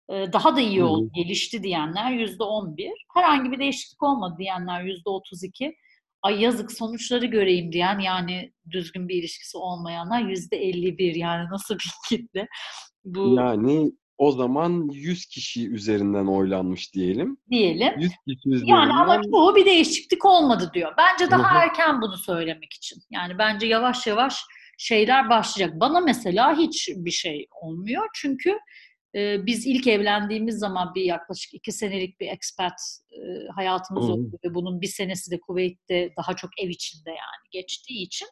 Ee, 0.10 0.26
daha 0.34 0.56
da 0.56 0.62
iyi 0.62 0.84
oldu, 0.84 1.10
gelişti 1.14 1.64
diyenler 1.64 2.12
yüzde 2.12 2.44
on 2.44 2.78
bir. 2.78 3.06
Herhangi 3.14 3.52
bir 3.52 3.60
değişiklik 3.60 4.04
olmadı 4.04 4.36
diyenler 4.40 4.84
yüzde 4.84 5.10
otuz 5.10 5.44
iki. 5.44 5.76
Ay 6.22 6.42
yazık 6.42 6.72
sonuçları 6.72 7.26
göreyim 7.26 7.72
diyen 7.72 8.00
yani 8.00 8.54
düzgün 8.72 9.10
bir 9.10 9.16
ilişkisi 9.16 9.58
olmayanlar 9.58 10.22
yüzde 10.22 10.58
51 10.58 11.16
yani 11.16 11.50
nasıl 11.52 11.76
bir 11.76 11.92
kitle 12.10 12.48
bu 13.06 13.36
Yani 13.38 13.92
o 14.18 14.32
zaman 14.32 14.90
100 14.94 15.26
kişi 15.26 15.70
üzerinden 15.70 16.26
oylanmış 16.26 16.94
diyelim. 16.94 17.38
diyelim. 17.50 17.94
100 18.00 18.12
kişi 18.28 18.50
üzerinden 18.50 18.76
Yani 18.76 18.94
ama 18.94 19.22
çoğu 19.24 19.56
bir 19.56 19.66
değişiklik 19.66 20.26
olmadı 20.26 20.72
diyor. 20.74 20.94
Bence 20.98 21.32
daha 21.32 21.64
erken 21.64 22.02
bunu 22.02 22.18
söylemek 22.18 22.74
için. 22.74 23.02
Yani 23.12 23.38
bence 23.38 23.68
yavaş 23.68 24.08
yavaş 24.08 24.42
şeyler 24.78 25.30
başlayacak. 25.30 25.80
Bana 25.80 26.00
mesela 26.00 26.58
hiç 26.58 26.90
bir 26.96 27.12
şey 27.12 27.48
olmuyor. 27.62 28.08
Çünkü 28.14 28.58
e, 29.18 29.46
biz 29.46 29.68
ilk 29.68 29.88
evlendiğimiz 29.88 30.60
zaman 30.60 30.96
bir 30.96 31.02
yaklaşık 31.02 31.54
iki 31.54 31.72
senelik 31.72 32.20
bir 32.20 32.28
expat 32.28 32.74
e, 33.12 33.48
hayatımız 33.56 34.10
oldu 34.10 34.40
ve 34.46 34.54
bunun 34.54 34.82
bir 34.82 34.88
senesi 34.88 35.32
de 35.32 35.40
Kuveyt'te 35.40 36.14
daha 36.18 36.36
çok 36.36 36.50
ev 36.60 36.70
içinde 36.70 37.10
yani 37.10 37.50
geçtiği 37.52 38.04
için 38.04 38.28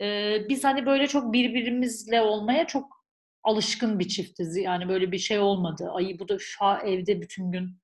e, 0.00 0.36
biz 0.48 0.64
hani 0.64 0.86
böyle 0.86 1.06
çok 1.06 1.32
birbirimizle 1.32 2.20
olmaya 2.20 2.66
çok 2.66 2.98
alışkın 3.42 3.98
bir 3.98 4.08
çiftiz. 4.08 4.56
Yani 4.56 4.88
böyle 4.88 5.12
bir 5.12 5.18
şey 5.18 5.38
olmadı. 5.38 5.90
Ay 5.92 6.16
bu 6.18 6.28
da 6.28 6.36
şu 6.38 6.64
evde 6.84 7.20
bütün 7.20 7.52
gün 7.52 7.78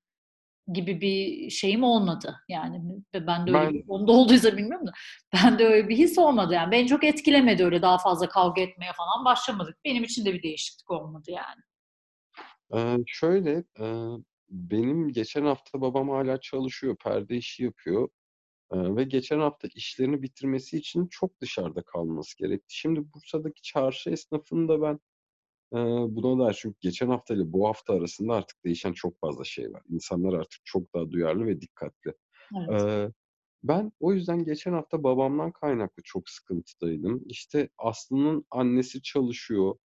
gibi 0.73 1.01
bir 1.01 1.49
şeyim 1.49 1.83
olmadı. 1.83 2.35
Yani 2.49 2.81
ve 3.15 3.27
ben 3.27 3.47
de 3.47 3.51
öyle 3.51 3.59
Ben- 3.59 3.73
bir 3.73 3.83
onda 3.87 4.11
olduysa 4.11 4.57
bilmiyorum 4.57 4.87
da 4.87 4.91
ben 5.33 5.59
de 5.59 5.65
öyle 5.65 5.89
bir 5.89 5.97
his 5.97 6.17
olmadı 6.17 6.53
yani. 6.53 6.71
Beni 6.71 6.87
çok 6.87 7.03
etkilemedi 7.03 7.65
öyle 7.65 7.81
daha 7.81 7.97
fazla 7.97 8.29
kavga 8.29 8.61
etmeye 8.61 8.91
falan 8.93 9.25
başlamadık. 9.25 9.77
Benim 9.85 10.03
için 10.03 10.25
de 10.25 10.33
bir 10.33 10.43
değişiklik 10.43 10.91
olmadı 10.91 11.31
yani. 11.31 11.61
Ee, 12.75 12.97
şöyle, 13.07 13.63
e, 13.79 13.85
benim 14.49 15.09
geçen 15.09 15.45
hafta 15.45 15.81
babam 15.81 16.09
hala 16.09 16.39
çalışıyor, 16.41 16.95
perde 17.03 17.37
işi 17.37 17.63
yapıyor. 17.63 18.09
Ee, 18.73 18.95
ve 18.95 19.03
geçen 19.03 19.39
hafta 19.39 19.67
işlerini 19.75 20.21
bitirmesi 20.23 20.77
için 20.77 21.07
çok 21.07 21.41
dışarıda 21.41 21.83
kalması 21.83 22.37
gerekti. 22.37 22.75
Şimdi 22.77 23.13
Bursa'daki 23.13 23.61
çarşı 23.61 24.09
esnafında 24.09 24.81
ben 24.81 24.95
e, 25.73 25.77
buna 26.15 26.45
dair 26.45 26.53
çünkü 26.59 26.77
geçen 26.81 27.09
hafta 27.09 27.33
ile 27.35 27.53
bu 27.53 27.67
hafta 27.67 27.93
arasında 27.93 28.33
artık 28.33 28.65
değişen 28.65 28.93
çok 28.93 29.19
fazla 29.19 29.43
şey 29.43 29.73
var. 29.73 29.83
İnsanlar 29.89 30.33
artık 30.33 30.61
çok 30.65 30.93
daha 30.95 31.11
duyarlı 31.11 31.45
ve 31.45 31.61
dikkatli. 31.61 32.13
Evet. 32.57 32.87
Ee, 32.87 33.11
ben 33.63 33.91
o 33.99 34.13
yüzden 34.13 34.45
geçen 34.45 34.73
hafta 34.73 35.03
babamdan 35.03 35.51
kaynaklı 35.51 36.03
çok 36.05 36.29
sıkıntıdaydım. 36.29 37.23
İşte 37.27 37.69
Aslı'nın 37.77 38.45
annesi 38.51 39.01
çalışıyor. 39.01 39.75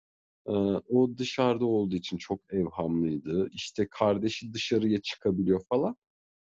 O 0.88 1.18
dışarıda 1.18 1.66
olduğu 1.66 1.96
için 1.96 2.16
çok 2.16 2.40
evhamlıydı. 2.50 3.48
İşte 3.52 3.88
kardeşi 3.90 4.54
dışarıya 4.54 5.00
çıkabiliyor 5.00 5.64
falan. 5.68 5.96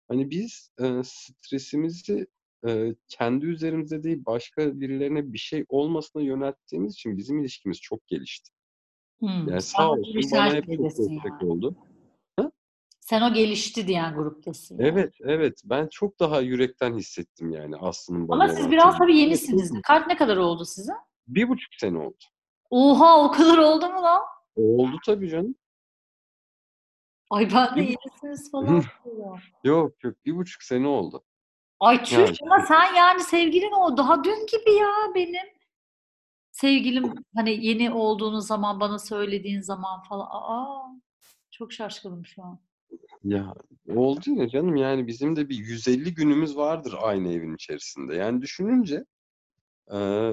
Hani 0.08 0.30
biz 0.30 0.70
e, 0.80 1.02
stresimizi 1.04 2.26
e, 2.68 2.94
kendi 3.08 3.46
üzerimize 3.46 4.02
değil 4.02 4.22
başka 4.26 4.80
birilerine 4.80 5.32
bir 5.32 5.38
şey 5.38 5.64
olmasına 5.68 6.22
yönelttiğimiz 6.22 6.92
için 6.92 7.16
bizim 7.16 7.40
ilişkimiz 7.40 7.80
çok 7.80 8.06
gelişti. 8.06 8.50
Hmm. 9.18 9.48
Yani 9.48 9.62
sağ 9.62 9.90
olsun 9.90 10.14
bana 10.32 10.54
hep 10.54 10.66
çok 10.66 10.84
destek 10.84 11.08
yani. 11.24 11.52
oldu. 11.52 11.76
Sen 13.00 13.22
o 13.22 13.34
gelişti 13.34 13.86
diyen 13.86 14.14
gruptasın. 14.14 14.78
yani. 14.78 14.88
Evet, 14.88 15.14
evet. 15.20 15.62
Ben 15.64 15.88
çok 15.90 16.20
daha 16.20 16.40
yürekten 16.40 16.96
hissettim 16.96 17.50
yani 17.50 17.76
Aslı'nın 17.76 18.28
bana 18.28 18.44
Ama 18.44 18.52
siz 18.52 18.70
biraz 18.70 18.98
tabii 18.98 19.16
yenisiniz. 19.16 19.72
Kalp 19.82 20.06
ne 20.06 20.16
kadar 20.16 20.36
oldu 20.36 20.64
size? 20.64 20.92
Bir 21.28 21.48
buçuk 21.48 21.74
sene 21.74 21.98
oldu. 21.98 22.16
Oha 22.70 23.24
o 23.24 23.30
kadar 23.30 23.58
oldu 23.58 23.86
mu 23.88 24.02
lan? 24.02 24.22
Oldu 24.56 24.96
tabii 25.06 25.28
canım. 25.28 25.54
Ay 27.30 27.48
ben 27.54 27.76
de 27.76 27.80
yenisiniz 27.80 28.50
falan. 28.50 28.82
Yok 29.64 30.04
yok 30.04 30.14
bir 30.26 30.36
buçuk 30.36 30.62
sene 30.62 30.86
oldu. 30.86 31.24
Ay 31.80 32.04
tüh 32.04 32.12
Yani- 32.18 32.36
ama 32.42 32.60
sen 32.66 32.94
yani 32.94 33.20
sevgilin 33.20 33.72
o 33.72 33.96
daha 33.96 34.24
dün 34.24 34.46
gibi 34.46 34.72
ya 34.72 34.88
benim. 35.14 35.46
Sevgilim 36.52 37.14
hani 37.34 37.66
yeni 37.66 37.92
olduğunuz 37.92 38.46
zaman 38.46 38.80
bana 38.80 38.98
söylediğin 38.98 39.60
zaman 39.60 40.02
falan. 40.02 40.26
Aa 40.30 40.82
çok 41.50 41.72
şaşkınım 41.72 42.26
şu 42.26 42.42
an. 42.42 42.58
Ya 43.24 43.54
oldu 43.88 44.30
ya 44.30 44.48
canım 44.48 44.76
yani 44.76 45.06
bizim 45.06 45.36
de 45.36 45.48
bir 45.48 45.56
150 45.56 46.14
günümüz 46.14 46.56
vardır 46.56 46.94
aynı 47.02 47.32
evin 47.32 47.54
içerisinde. 47.54 48.14
Yani 48.14 48.42
düşününce 48.42 49.04
eee, 49.92 50.32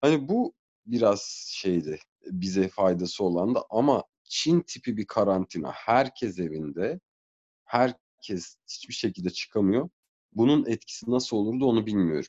hani 0.00 0.28
bu 0.28 0.54
biraz 0.86 1.46
şeydi 1.52 1.98
bize 2.26 2.68
faydası 2.68 3.24
olan 3.24 3.54
da 3.54 3.64
ama 3.70 4.04
Çin 4.24 4.60
tipi 4.60 4.96
bir 4.96 5.06
karantina 5.06 5.72
herkes 5.72 6.38
evinde 6.38 7.00
herkes 7.64 8.56
hiçbir 8.68 8.94
şekilde 8.94 9.30
çıkamıyor. 9.30 9.88
Bunun 10.32 10.66
etkisi 10.66 11.10
nasıl 11.10 11.36
olurdu 11.36 11.66
onu 11.66 11.86
bilmiyorum. 11.86 12.28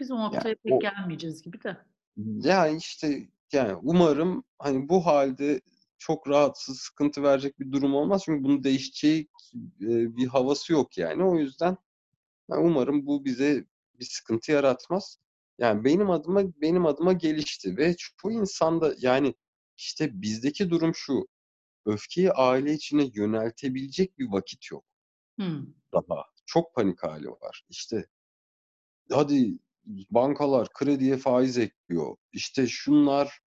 Biz 0.00 0.10
o 0.10 0.18
noktaya 0.18 0.48
Yani 0.48 0.56
pek 0.64 0.72
o- 0.72 0.80
gelmeyeceğiz 0.80 1.42
gibi 1.42 1.62
de. 1.62 1.76
Ya 2.16 2.68
işte 2.68 3.28
yani 3.52 3.78
umarım 3.82 4.44
hani 4.58 4.88
bu 4.88 5.06
halde 5.06 5.60
çok 5.98 6.28
rahatsız, 6.28 6.80
sıkıntı 6.80 7.22
verecek 7.22 7.60
bir 7.60 7.72
durum 7.72 7.94
olmaz. 7.94 8.22
Çünkü 8.24 8.44
bunun 8.44 8.64
değişeceği 8.64 9.28
e, 9.80 10.16
bir 10.16 10.26
havası 10.26 10.72
yok 10.72 10.98
yani. 10.98 11.24
O 11.24 11.36
yüzden 11.38 11.76
ben 12.50 12.56
umarım 12.56 13.06
bu 13.06 13.24
bize 13.24 13.64
bir 14.00 14.04
sıkıntı 14.04 14.52
yaratmaz. 14.52 15.18
Yani 15.60 15.84
benim 15.84 16.10
adıma 16.10 16.42
benim 16.62 16.86
adıma 16.86 17.12
gelişti 17.12 17.76
ve 17.76 17.96
çoğu 17.98 18.32
insanda 18.32 18.94
yani 18.98 19.34
işte 19.76 20.22
bizdeki 20.22 20.70
durum 20.70 20.94
şu. 20.94 21.28
Öfkeyi 21.86 22.32
aile 22.32 22.72
içine 22.74 23.10
yöneltebilecek 23.14 24.18
bir 24.18 24.32
vakit 24.32 24.70
yok 24.70 24.84
Hmm. 25.36 25.66
daha. 25.92 26.24
Çok 26.46 26.74
panik 26.74 27.02
hali 27.02 27.28
var. 27.30 27.64
İşte 27.68 28.06
hadi 29.12 29.58
bankalar 30.10 30.68
krediye 30.72 31.16
faiz 31.16 31.58
ekliyor. 31.58 32.16
İşte 32.32 32.66
şunlar 32.66 33.40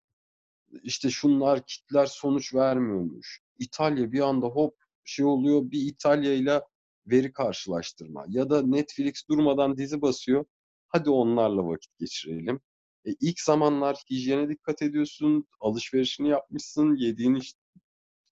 işte 0.82 1.10
şunlar 1.10 1.66
kitler 1.66 2.06
sonuç 2.06 2.54
vermiyormuş. 2.54 3.40
İtalya 3.58 4.12
bir 4.12 4.20
anda 4.20 4.46
hop 4.46 4.74
şey 5.04 5.24
oluyor 5.24 5.70
bir 5.70 5.80
İtalya 5.80 6.34
ile 6.34 6.62
veri 7.06 7.32
karşılaştırma 7.32 8.24
ya 8.28 8.50
da 8.50 8.62
Netflix 8.62 9.28
durmadan 9.28 9.76
dizi 9.76 10.02
basıyor. 10.02 10.44
Hadi 10.92 11.10
onlarla 11.10 11.66
vakit 11.66 11.98
geçirelim. 11.98 12.60
E, 13.04 13.10
ilk 13.20 13.40
zamanlar 13.40 13.96
hijyene 14.10 14.48
dikkat 14.48 14.82
ediyorsun, 14.82 15.46
alışverişini 15.60 16.28
yapmışsın, 16.28 16.96
yediğin 16.96 17.34
iç, 17.34 17.54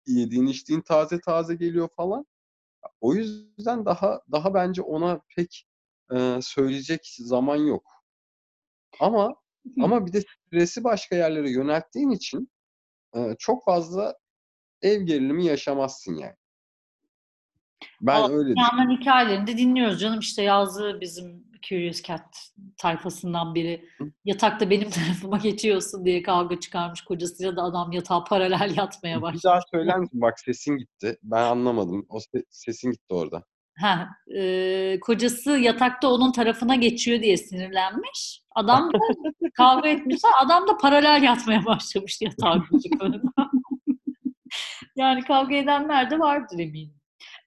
yediğin 0.06 0.46
içtiğin 0.46 0.80
taze 0.80 1.20
taze 1.20 1.54
geliyor 1.54 1.88
falan. 1.96 2.26
O 3.00 3.14
yüzden 3.14 3.84
daha 3.84 4.20
daha 4.32 4.54
bence 4.54 4.82
ona 4.82 5.20
pek 5.36 5.66
e, 6.14 6.38
söyleyecek 6.42 7.00
zaman 7.18 7.56
yok. 7.56 7.90
Ama 9.00 9.34
ama 9.82 10.06
bir 10.06 10.12
de 10.12 10.20
stresi 10.20 10.84
başka 10.84 11.16
yerlere 11.16 11.50
yönelttiğin 11.50 12.10
için 12.10 12.50
e, 13.16 13.36
çok 13.38 13.64
fazla 13.64 14.14
ev 14.82 15.02
gerilimi 15.02 15.44
yaşamazsın 15.44 16.14
yani. 16.14 16.36
Ben 18.00 18.22
Valla 18.22 18.32
öyle 18.32 18.50
Dünyanın 18.50 19.00
hikayelerini 19.00 19.46
de 19.46 19.58
dinliyoruz 19.58 20.00
canım. 20.00 20.18
işte 20.18 20.42
yazdığı 20.42 21.00
bizim 21.00 21.49
Curious 21.68 22.02
Cat 22.02 22.50
tayfasından 22.76 23.54
biri. 23.54 23.84
Yatakta 24.24 24.70
benim 24.70 24.90
tarafıma 24.90 25.36
geçiyorsun 25.38 26.04
diye 26.04 26.22
kavga 26.22 26.60
çıkarmış 26.60 27.02
kocasıyla 27.02 27.56
da 27.56 27.62
adam 27.62 27.92
yatağa 27.92 28.24
paralel 28.24 28.76
yatmaya 28.76 29.16
Bir 29.16 29.22
başlamış. 29.22 29.44
daha 29.44 29.60
söyler 29.74 29.98
misin? 29.98 30.20
Bak 30.20 30.40
sesin 30.40 30.76
gitti. 30.76 31.16
Ben 31.22 31.42
anlamadım. 31.44 32.06
O 32.08 32.16
se- 32.18 32.44
sesin 32.50 32.90
gitti 32.90 33.14
orada. 33.14 33.44
Ha, 33.80 34.08
e, 34.36 35.00
kocası 35.00 35.50
yatakta 35.50 36.08
onun 36.08 36.32
tarafına 36.32 36.74
geçiyor 36.74 37.22
diye 37.22 37.36
sinirlenmiş. 37.36 38.42
Adam 38.54 38.92
da 38.92 38.98
kavga 39.54 39.88
etmişler. 39.88 40.30
Adam 40.44 40.68
da 40.68 40.76
paralel 40.76 41.22
yatmaya 41.22 41.64
başlamış 41.66 42.20
yatağa. 42.20 42.64
Yani 44.96 45.22
kavga 45.22 45.54
edenler 45.56 46.10
de 46.10 46.18
vardır 46.18 46.58
eminim. 46.58 46.99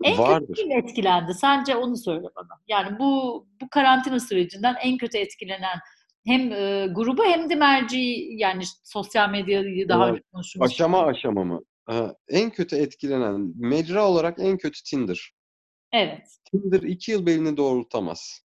En 0.04 0.18
Vardır. 0.18 0.48
kötü 0.48 0.62
kim 0.62 0.72
etkilendi? 0.72 1.34
Sence 1.34 1.76
onu 1.76 1.98
söyle 1.98 2.28
bana. 2.36 2.62
Yani 2.68 3.00
bu 3.00 3.48
bu 3.62 3.70
karantina 3.70 4.20
sürecinden 4.20 4.76
en 4.84 4.98
kötü 4.98 5.18
etkilenen 5.18 5.80
hem 6.26 6.52
e, 6.52 6.88
grubu 6.96 7.24
hem 7.26 7.50
de 7.50 7.56
merci 7.56 8.28
yani 8.32 8.64
sosyal 8.84 9.30
medyayı 9.30 9.90
daha 9.90 10.04
Evet. 10.04 10.14
önce 10.14 10.24
konuştuğumuz 10.32 10.72
Aşama 10.72 11.06
aşama 11.06 11.44
mı? 11.44 11.62
Ee, 11.92 12.08
en 12.28 12.50
kötü 12.50 12.76
etkilenen 12.76 13.54
mecra 13.56 14.08
olarak 14.08 14.40
en 14.40 14.58
kötü 14.58 14.84
Tinder. 14.84 15.34
Evet. 15.92 16.28
Tinder 16.52 16.82
iki 16.82 17.12
yıl 17.12 17.26
belini 17.26 17.58
doğrultamaz. 17.58 18.42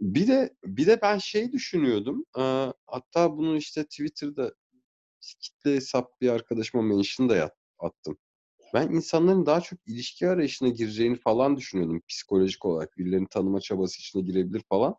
Bir 0.00 0.28
de 0.28 0.50
bir 0.64 0.86
de 0.86 1.02
ben 1.02 1.18
şey 1.18 1.52
düşünüyordum. 1.52 2.24
e, 2.38 2.42
hatta 2.86 3.36
bunu 3.36 3.56
işte 3.56 3.84
Twitter'da 3.84 4.52
kitle 5.40 5.74
hesap 5.74 6.20
bir 6.20 6.28
arkadaşıma 6.28 6.82
mention 6.82 7.28
da 7.28 7.50
attım. 7.78 8.18
Ben 8.74 8.88
insanların 8.88 9.46
daha 9.46 9.60
çok 9.60 9.78
ilişki 9.86 10.28
arayışına 10.28 10.68
gireceğini 10.68 11.16
falan 11.16 11.56
düşünüyordum 11.56 12.02
psikolojik 12.08 12.64
olarak. 12.64 12.98
Birilerini 12.98 13.28
tanıma 13.28 13.60
çabası 13.60 13.98
içine 13.98 14.22
girebilir 14.22 14.62
falan. 14.68 14.96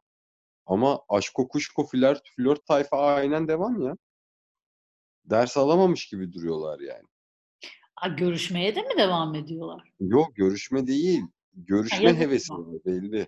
Ama 0.65 1.01
aşko 1.09 1.47
kuşko 1.47 1.85
flört, 1.87 2.29
flört 2.35 2.65
tayfa 2.65 2.97
aynen 2.97 3.47
devam 3.47 3.81
ya. 3.81 3.97
Ders 5.25 5.57
alamamış 5.57 6.07
gibi 6.07 6.33
duruyorlar 6.33 6.79
yani. 6.79 7.07
Ha, 7.95 8.07
görüşmeye 8.07 8.75
de 8.75 8.81
mi 8.81 8.97
devam 8.97 9.35
ediyorlar? 9.35 9.93
Yok 9.99 10.35
görüşme 10.35 10.87
değil. 10.87 11.21
Görüşme 11.53 12.03
yazık 12.03 12.21
hevesi 12.21 12.53
var 12.53 12.83
belli. 12.85 13.27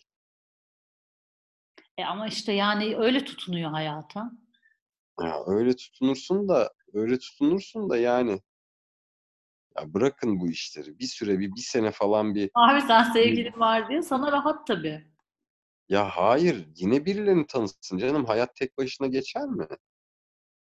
E 1.98 2.06
ama 2.06 2.27
işte 2.27 2.54
yani 2.54 2.96
öyle 2.98 3.25
tutunuyor 3.25 3.72
hayata. 3.72 4.32
Ya 5.22 5.44
öyle 5.48 5.75
tutunursun 5.75 6.50
da 6.50 6.74
öyle 6.94 7.20
tutunursun 7.20 7.89
da 7.89 7.98
yani 7.98 8.42
ya 9.80 9.94
bırakın 9.94 10.40
bu 10.40 10.50
işleri. 10.50 11.00
Bir 11.00 11.06
süre 11.06 11.40
bir 11.40 11.52
bir 11.56 11.62
sene 11.62 11.92
falan 11.92 12.36
bir 12.36 12.52
Abi 12.54 12.82
sen 12.82 13.04
sevgilin 13.04 13.60
var 13.60 13.90
diye 13.90 14.02
sana 14.02 14.32
rahat 14.32 14.68
tabii. 14.68 15.08
ya 15.90 16.10
hayır 16.10 16.68
yine 16.76 17.06
birilerini 17.06 17.48
tanısın 17.48 17.98
canım. 17.98 18.26
Hayat 18.26 18.56
tek 18.56 18.78
başına 18.78 19.08
geçer 19.08 19.46
mi? 19.46 19.68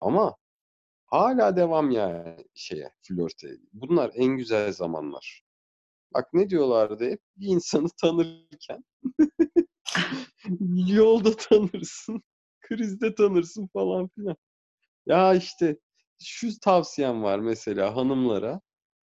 Ama 0.00 0.36
hala 1.06 1.56
devam 1.56 1.90
yani 1.90 2.44
şeye 2.54 2.92
flörte. 3.02 3.48
Bunlar 3.72 4.10
en 4.14 4.36
güzel 4.36 4.72
zamanlar. 4.72 5.42
Bak 6.14 6.34
ne 6.34 6.50
diyorlardı 6.50 7.10
hep 7.10 7.20
bir 7.36 7.46
insanı 7.48 7.88
tanırken 8.00 8.84
yolda 10.88 11.36
tanırsın, 11.36 12.22
krizde 12.60 13.14
tanırsın 13.14 13.66
falan 13.72 14.08
filan. 14.08 14.36
Ya 15.06 15.34
işte 15.34 15.76
şu 16.24 16.60
tavsiyem 16.60 17.22
var 17.22 17.38
mesela 17.38 17.96
hanımlara. 17.96 18.60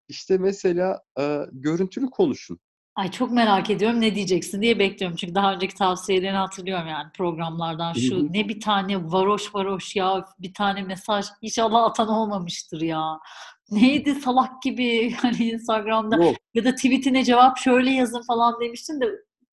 İşte 0.07 0.37
mesela 0.37 1.01
e, 1.19 1.39
görüntülü 1.51 2.09
konuşun. 2.09 2.59
Ay 2.95 3.11
çok 3.11 3.31
merak 3.31 3.69
ediyorum 3.69 4.01
ne 4.01 4.15
diyeceksin 4.15 4.61
diye 4.61 4.79
bekliyorum. 4.79 5.17
Çünkü 5.17 5.35
daha 5.35 5.53
önceki 5.53 5.75
tavsiyelerini 5.75 6.37
hatırlıyorum 6.37 6.87
yani 6.87 7.11
programlardan. 7.17 7.93
Şu 7.93 8.33
ne 8.33 8.49
bir 8.49 8.61
tane 8.61 9.11
varoş 9.11 9.55
varoş 9.55 9.95
ya 9.95 10.25
bir 10.39 10.53
tane 10.53 10.83
mesaj 10.83 11.25
inşallah 11.41 11.83
atan 11.83 12.07
olmamıştır 12.07 12.81
ya. 12.81 13.19
Neydi 13.71 14.15
salak 14.15 14.61
gibi 14.61 15.11
hani 15.21 15.49
Instagram'da 15.49 16.23
Yok, 16.23 16.35
ya 16.53 16.65
da 16.65 16.75
tweetine 16.75 17.23
cevap 17.23 17.57
şöyle 17.57 17.91
yazın 17.91 18.21
falan 18.21 18.61
demiştin 18.61 19.01
de 19.01 19.05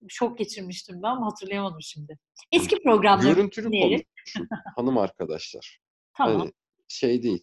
şok 0.08 0.38
geçirmiştim 0.38 1.02
ben 1.02 1.08
ama 1.08 1.26
hatırlayamadım 1.26 1.82
şimdi. 1.82 2.18
Eski 2.52 2.82
programları 2.82 3.34
görüntülü 3.34 3.70
konuşun 3.70 4.48
hanım 4.76 4.98
arkadaşlar. 4.98 5.78
Tamam. 6.16 6.38
Hani 6.40 6.52
şey 6.88 7.22
değil. 7.22 7.42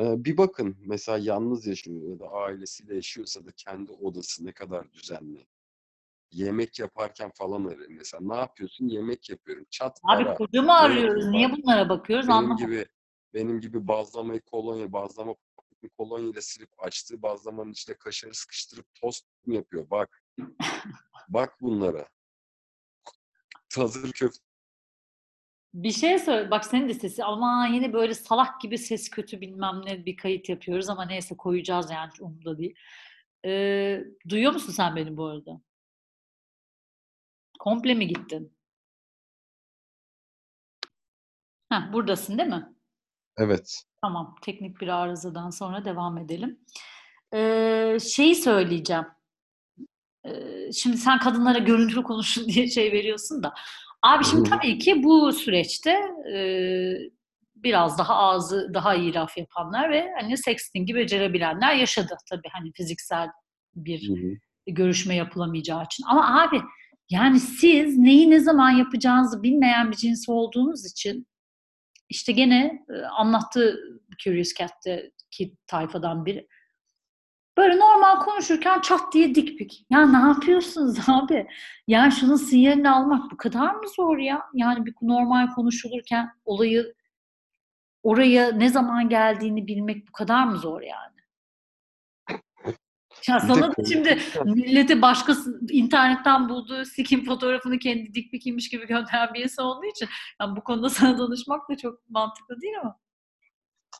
Bir 0.00 0.36
bakın 0.36 0.76
mesela 0.86 1.18
yalnız 1.18 1.66
yaşıyor 1.66 2.08
ya 2.08 2.18
da 2.20 2.28
ailesiyle 2.28 2.94
yaşıyorsa 2.94 3.46
da 3.46 3.50
kendi 3.56 3.92
odası 3.92 4.46
ne 4.46 4.52
kadar 4.52 4.92
düzenli. 4.92 5.46
Yemek 6.30 6.78
yaparken 6.78 7.30
falan 7.34 7.64
arayın. 7.64 7.92
Mesela 7.92 8.34
ne 8.34 8.40
yapıyorsun? 8.40 8.88
Yemek 8.88 9.30
yapıyorum. 9.30 9.66
Çat 9.70 10.00
Abi 10.04 10.22
ara. 10.22 10.34
kocamı 10.34 10.66
Ne 10.68 10.72
arıyoruz. 10.72 11.26
Niye 11.26 11.52
bunlara 11.52 11.88
bakıyoruz 11.88 12.28
Benim 12.28 12.38
anlamadım. 12.38 12.66
gibi 12.66 12.86
benim 13.34 13.60
gibi 13.60 13.88
bazlamayı 13.88 14.40
kolonya, 14.40 14.92
bazlama 14.92 15.34
kolonya 15.98 16.28
ile 16.30 16.40
silip 16.40 16.70
açtığı 16.78 17.22
bazlamanın 17.22 17.72
içine 17.72 17.96
kaşarı 17.96 18.34
sıkıştırıp 18.34 18.86
tost 18.94 19.26
mu 19.46 19.54
yapıyor? 19.54 19.90
Bak. 19.90 20.22
Bak 21.28 21.60
bunlara. 21.60 22.08
Hazır 23.76 24.12
köfte 24.12 24.49
Bir 25.74 25.90
şey 25.92 26.18
söyle. 26.18 26.50
Bak 26.50 26.64
senin 26.64 26.88
de 26.88 26.94
sesi 26.94 27.24
ama 27.24 27.66
yine 27.72 27.92
böyle 27.92 28.14
salak 28.14 28.60
gibi 28.60 28.78
ses 28.78 29.10
kötü 29.10 29.40
bilmem 29.40 29.82
ne 29.84 30.06
bir 30.06 30.16
kayıt 30.16 30.48
yapıyoruz 30.48 30.88
ama 30.88 31.04
neyse 31.04 31.36
koyacağız 31.36 31.90
yani 31.90 32.10
hiç 32.12 32.20
umurumda 32.20 32.58
değil. 32.58 32.74
Ee, 33.44 34.04
duyuyor 34.28 34.52
musun 34.52 34.72
sen 34.72 34.96
beni 34.96 35.16
bu 35.16 35.26
arada? 35.26 35.60
Komple 37.58 37.94
mi 37.94 38.08
gittin? 38.08 38.52
Heh, 41.72 41.92
buradasın 41.92 42.38
değil 42.38 42.48
mi? 42.48 42.74
Evet. 43.38 43.82
Tamam. 44.02 44.36
Teknik 44.42 44.80
bir 44.80 44.88
arızadan 44.88 45.50
sonra 45.50 45.84
devam 45.84 46.18
edelim. 46.18 46.60
Ee, 47.34 47.98
şeyi 48.00 48.34
söyleyeceğim. 48.34 49.06
Ee, 50.24 50.72
şimdi 50.72 50.96
sen 50.96 51.18
kadınlara 51.18 51.58
görüntülü 51.58 52.02
konuşun 52.02 52.44
diye 52.48 52.68
şey 52.68 52.92
veriyorsun 52.92 53.42
da. 53.42 53.54
Abi 54.02 54.24
şimdi 54.24 54.50
tabii 54.50 54.78
ki 54.78 55.02
bu 55.02 55.32
süreçte 55.32 55.90
e, 56.34 56.38
biraz 57.56 57.98
daha 57.98 58.14
ağzı 58.16 58.70
daha 58.74 58.94
iyi 58.94 59.14
laf 59.14 59.36
yapanlar 59.36 59.90
ve 59.90 60.10
hani 60.20 60.36
sexting'i 60.36 60.94
becerebilenler 60.94 61.74
yaşadı 61.74 62.16
tabii 62.30 62.48
hani 62.52 62.72
fiziksel 62.72 63.28
bir 63.74 64.08
Hı 64.08 64.12
hı. 64.12 64.34
görüşme 64.66 65.14
yapılamayacağı 65.14 65.84
için. 65.84 66.04
Ama 66.08 66.42
abi 66.42 66.60
yani 67.10 67.40
siz 67.40 67.98
neyi 67.98 68.30
ne 68.30 68.40
zaman 68.40 68.70
yapacağınızı 68.70 69.42
bilmeyen 69.42 69.90
bir 69.90 69.96
cins 69.96 70.28
olduğunuz 70.28 70.86
için 70.90 71.26
işte 72.08 72.32
gene 72.32 72.84
e, 72.90 73.02
anlattı 73.02 73.80
Curious 74.24 74.54
Cat'teki 74.54 75.54
tayfadan 75.66 76.26
biri. 76.26 76.46
Böyle 77.60 77.78
normal 77.78 78.18
konuşurken 78.20 78.80
çat 78.80 79.12
diye 79.12 79.34
dik 79.34 79.58
pik. 79.58 79.86
Ya 79.90 80.06
ne 80.06 80.28
yapıyorsunuz 80.28 80.98
abi? 81.08 81.46
Ya 81.86 82.10
şunun 82.10 82.36
sinyalini 82.36 82.90
almak 82.90 83.30
bu 83.30 83.36
kadar 83.36 83.74
mı 83.74 83.88
zor 83.96 84.18
ya? 84.18 84.42
Yani 84.54 84.86
bir 84.86 84.94
normal 85.02 85.50
konuşulurken 85.54 86.30
olayı 86.44 86.94
oraya 88.02 88.52
ne 88.52 88.68
zaman 88.68 89.08
geldiğini 89.08 89.66
bilmek 89.66 90.08
bu 90.08 90.12
kadar 90.12 90.44
mı 90.44 90.56
zor 90.58 90.80
yani? 90.80 91.16
Ya 93.28 93.40
sana 93.40 93.68
da 93.68 93.74
şimdi 93.88 94.08
konuşurken- 94.08 94.44
milleti 94.44 95.02
başkası 95.02 95.60
internetten 95.70 96.48
bulduğu 96.48 96.84
sikim 96.84 97.24
fotoğrafını 97.24 97.78
kendi 97.78 98.14
dik 98.14 98.30
pikiymiş 98.30 98.68
gibi 98.68 98.86
gönderen 98.86 99.34
bir 99.34 99.42
insan 99.42 99.66
olduğu 99.66 99.86
için 99.86 100.08
yani 100.40 100.56
bu 100.56 100.64
konuda 100.64 100.88
sana 100.90 101.18
danışmak 101.18 101.68
da 101.70 101.76
çok 101.76 102.10
mantıklı 102.10 102.60
değil 102.60 102.74
ama. 102.82 102.98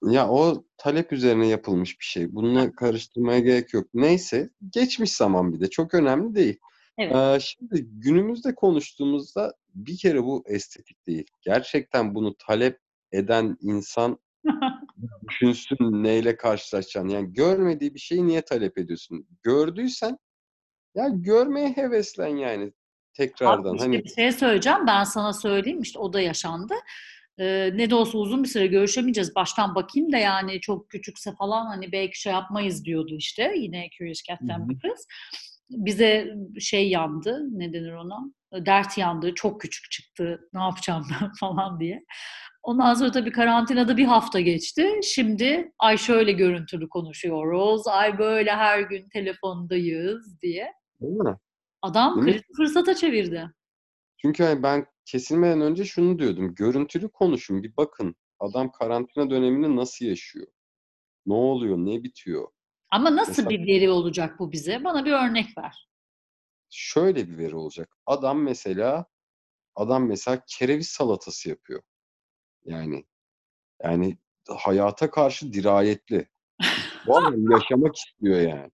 Ya 0.03 0.29
o 0.29 0.65
talep 0.77 1.13
üzerine 1.13 1.49
yapılmış 1.49 2.01
bir 2.01 2.05
şey. 2.05 2.35
Bununla 2.35 2.73
karıştırmaya 2.73 3.39
gerek 3.39 3.75
yok. 3.75 3.87
Neyse, 3.95 4.51
geçmiş 4.71 5.13
zaman 5.13 5.53
bir 5.53 5.61
de 5.61 5.71
çok 5.71 5.95
önemli 5.95 6.35
değil. 6.35 6.59
Evet. 6.99 7.15
Ee, 7.17 7.39
şimdi 7.41 7.85
günümüzde 7.85 8.55
konuştuğumuzda 8.55 9.55
bir 9.75 9.97
kere 9.99 10.23
bu 10.23 10.45
estetik 10.47 11.07
değil. 11.07 11.27
Gerçekten 11.43 12.15
bunu 12.15 12.35
talep 12.37 12.79
eden 13.13 13.57
insan 13.61 14.19
düşünsün 15.29 15.77
neyle 15.81 16.37
karşılaşacağını. 16.37 17.13
Yani 17.13 17.33
görmediği 17.33 17.95
bir 17.95 18.01
şeyi 18.01 18.27
niye 18.27 18.43
talep 18.43 18.79
ediyorsun? 18.79 19.27
Gördüysen 19.43 20.19
ya 20.95 21.09
görmeye 21.09 21.69
heveslen 21.69 22.37
yani 22.37 22.73
tekrardan. 23.15 23.71
Abi 23.71 23.77
işte 23.77 23.87
Hani 23.87 24.05
bir 24.05 24.09
şey 24.09 24.33
söyleyeceğim. 24.33 24.87
Ben 24.87 25.05
sana 25.05 25.33
söyleyeyim. 25.33 25.81
işte 25.81 25.99
o 25.99 26.13
da 26.13 26.21
yaşandı. 26.21 26.75
E, 27.39 27.71
ne 27.75 27.91
de 27.91 27.95
olsa 27.95 28.19
uzun 28.19 28.43
bir 28.43 28.49
süre 28.49 28.67
görüşemeyeceğiz. 28.67 29.35
Baştan 29.35 29.75
bakayım 29.75 30.13
da 30.13 30.19
yani 30.19 30.61
çok 30.61 30.91
küçükse 30.91 31.35
falan 31.35 31.67
hani 31.67 31.93
belki 31.93 32.21
şey 32.21 32.33
yapmayız 32.33 32.85
diyordu 32.85 33.17
işte. 33.17 33.53
Yine 33.57 33.89
Curious 33.99 34.23
Cat'ten 34.23 34.69
bir 34.69 34.79
kız. 34.79 35.07
Bize 35.71 36.35
şey 36.61 36.89
yandı. 36.91 37.47
Ne 37.53 37.73
denir 37.73 37.93
ona? 37.93 38.19
Dert 38.53 38.99
yandı. 38.99 39.35
Çok 39.35 39.61
küçük 39.61 39.91
çıktı. 39.91 40.41
Ne 40.53 40.61
yapacağım 40.61 41.07
ben 41.11 41.33
falan 41.41 41.81
diye. 41.81 42.05
Ondan 42.63 42.95
sonra 42.95 43.11
tabii 43.11 43.33
karantinada 43.33 43.97
bir 43.97 44.05
hafta 44.05 44.41
geçti. 44.41 44.91
Şimdi 45.03 45.73
ay 45.79 45.97
şöyle 45.99 46.33
görüntülü 46.33 46.89
konuşuyoruz. 46.89 47.83
Ay 47.89 48.19
böyle 48.19 48.51
her 48.51 48.81
gün 48.81 49.09
telefondayız 49.09 50.41
diye. 50.43 50.73
Değil 51.01 51.13
mi? 51.13 51.37
Adam 51.83 52.27
Değil 52.27 52.37
mi? 52.37 52.43
fırsata 52.57 52.95
çevirdi. 52.95 53.51
Çünkü 54.23 54.45
hani 54.45 54.63
ben 54.63 54.87
kesilmeden 55.11 55.61
önce 55.61 55.85
şunu 55.85 56.19
diyordum. 56.19 56.55
Görüntülü 56.55 57.09
konuşun 57.09 57.63
bir 57.63 57.77
bakın. 57.77 58.17
Adam 58.39 58.73
karantina 58.73 59.31
dönemini 59.31 59.77
nasıl 59.77 60.05
yaşıyor? 60.05 60.47
Ne 61.27 61.35
oluyor? 61.35 61.77
Ne 61.77 62.03
bitiyor? 62.03 62.49
Ama 62.91 63.17
nasıl 63.17 63.31
Mesela- 63.43 63.51
bir 63.51 63.67
veri 63.67 63.91
olacak 63.91 64.39
bu 64.39 64.53
bize? 64.53 64.85
Bana 64.85 65.05
bir 65.05 65.13
örnek 65.13 65.59
ver. 65.59 65.89
Şöyle 66.71 67.29
bir 67.29 67.39
veri 67.39 67.57
olacak. 67.57 67.97
Adam 68.07 68.43
mesela 68.43 69.07
adam 69.75 70.07
mesela 70.07 70.43
kereviz 70.47 70.89
salatası 70.89 71.49
yapıyor. 71.49 71.83
Yani 72.65 73.05
yani 73.83 74.19
hayata 74.49 75.11
karşı 75.11 75.53
dirayetli. 75.53 76.29
Vallahi 77.07 77.35
yaşamak 77.53 77.97
istiyor 77.97 78.41
yani. 78.41 78.71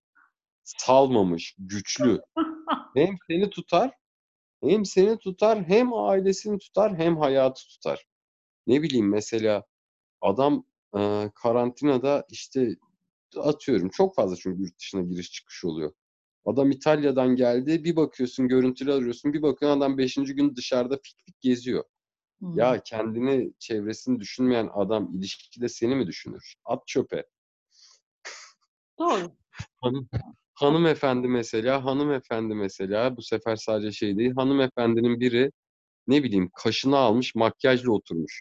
Salmamış, 0.64 1.54
güçlü. 1.58 2.20
Hem 2.96 3.16
seni 3.30 3.50
tutar, 3.50 3.90
hem 4.62 4.84
seni 4.84 5.18
tutar, 5.18 5.64
hem 5.68 5.94
ailesini 5.94 6.58
tutar, 6.58 6.98
hem 6.98 7.16
hayatı 7.16 7.62
tutar. 7.68 8.06
Ne 8.66 8.82
bileyim 8.82 9.08
mesela 9.08 9.64
adam 10.20 10.66
e, 10.98 11.30
karantinada 11.34 12.26
işte 12.30 12.76
atıyorum 13.36 13.88
çok 13.88 14.14
fazla 14.16 14.36
çünkü 14.36 14.62
yurt 14.62 14.78
dışına 14.78 15.02
giriş 15.02 15.32
çıkış 15.32 15.64
oluyor. 15.64 15.92
Adam 16.44 16.70
İtalya'dan 16.70 17.36
geldi, 17.36 17.84
bir 17.84 17.96
bakıyorsun 17.96 18.48
görüntülü 18.48 18.92
arıyorsun, 18.92 19.32
bir 19.32 19.42
bakıyorsun 19.42 19.78
adam 19.80 19.98
beşinci 19.98 20.34
gün 20.34 20.56
dışarıda 20.56 20.96
fik 20.96 21.16
fik 21.26 21.40
geziyor. 21.40 21.84
Hmm. 22.38 22.58
Ya 22.58 22.82
kendini, 22.82 23.52
çevresini 23.58 24.20
düşünmeyen 24.20 24.70
adam 24.74 25.16
ilişkide 25.16 25.68
seni 25.68 25.94
mi 25.94 26.06
düşünür? 26.06 26.54
At 26.64 26.86
çöpe. 26.86 27.26
Doğru. 28.98 29.32
Hanım, 30.56 30.74
hanımefendi 30.74 31.28
mesela, 31.28 31.84
hanımefendi 31.84 32.54
mesela 32.54 33.16
bu 33.16 33.22
sefer 33.22 33.56
sadece 33.56 33.92
şey 33.92 34.18
değil. 34.18 34.34
Hanımefendinin 34.34 35.20
biri 35.20 35.52
ne 36.06 36.22
bileyim 36.22 36.50
kaşını 36.54 36.96
almış 36.96 37.34
makyajla 37.34 37.92
oturmuş. 37.92 38.40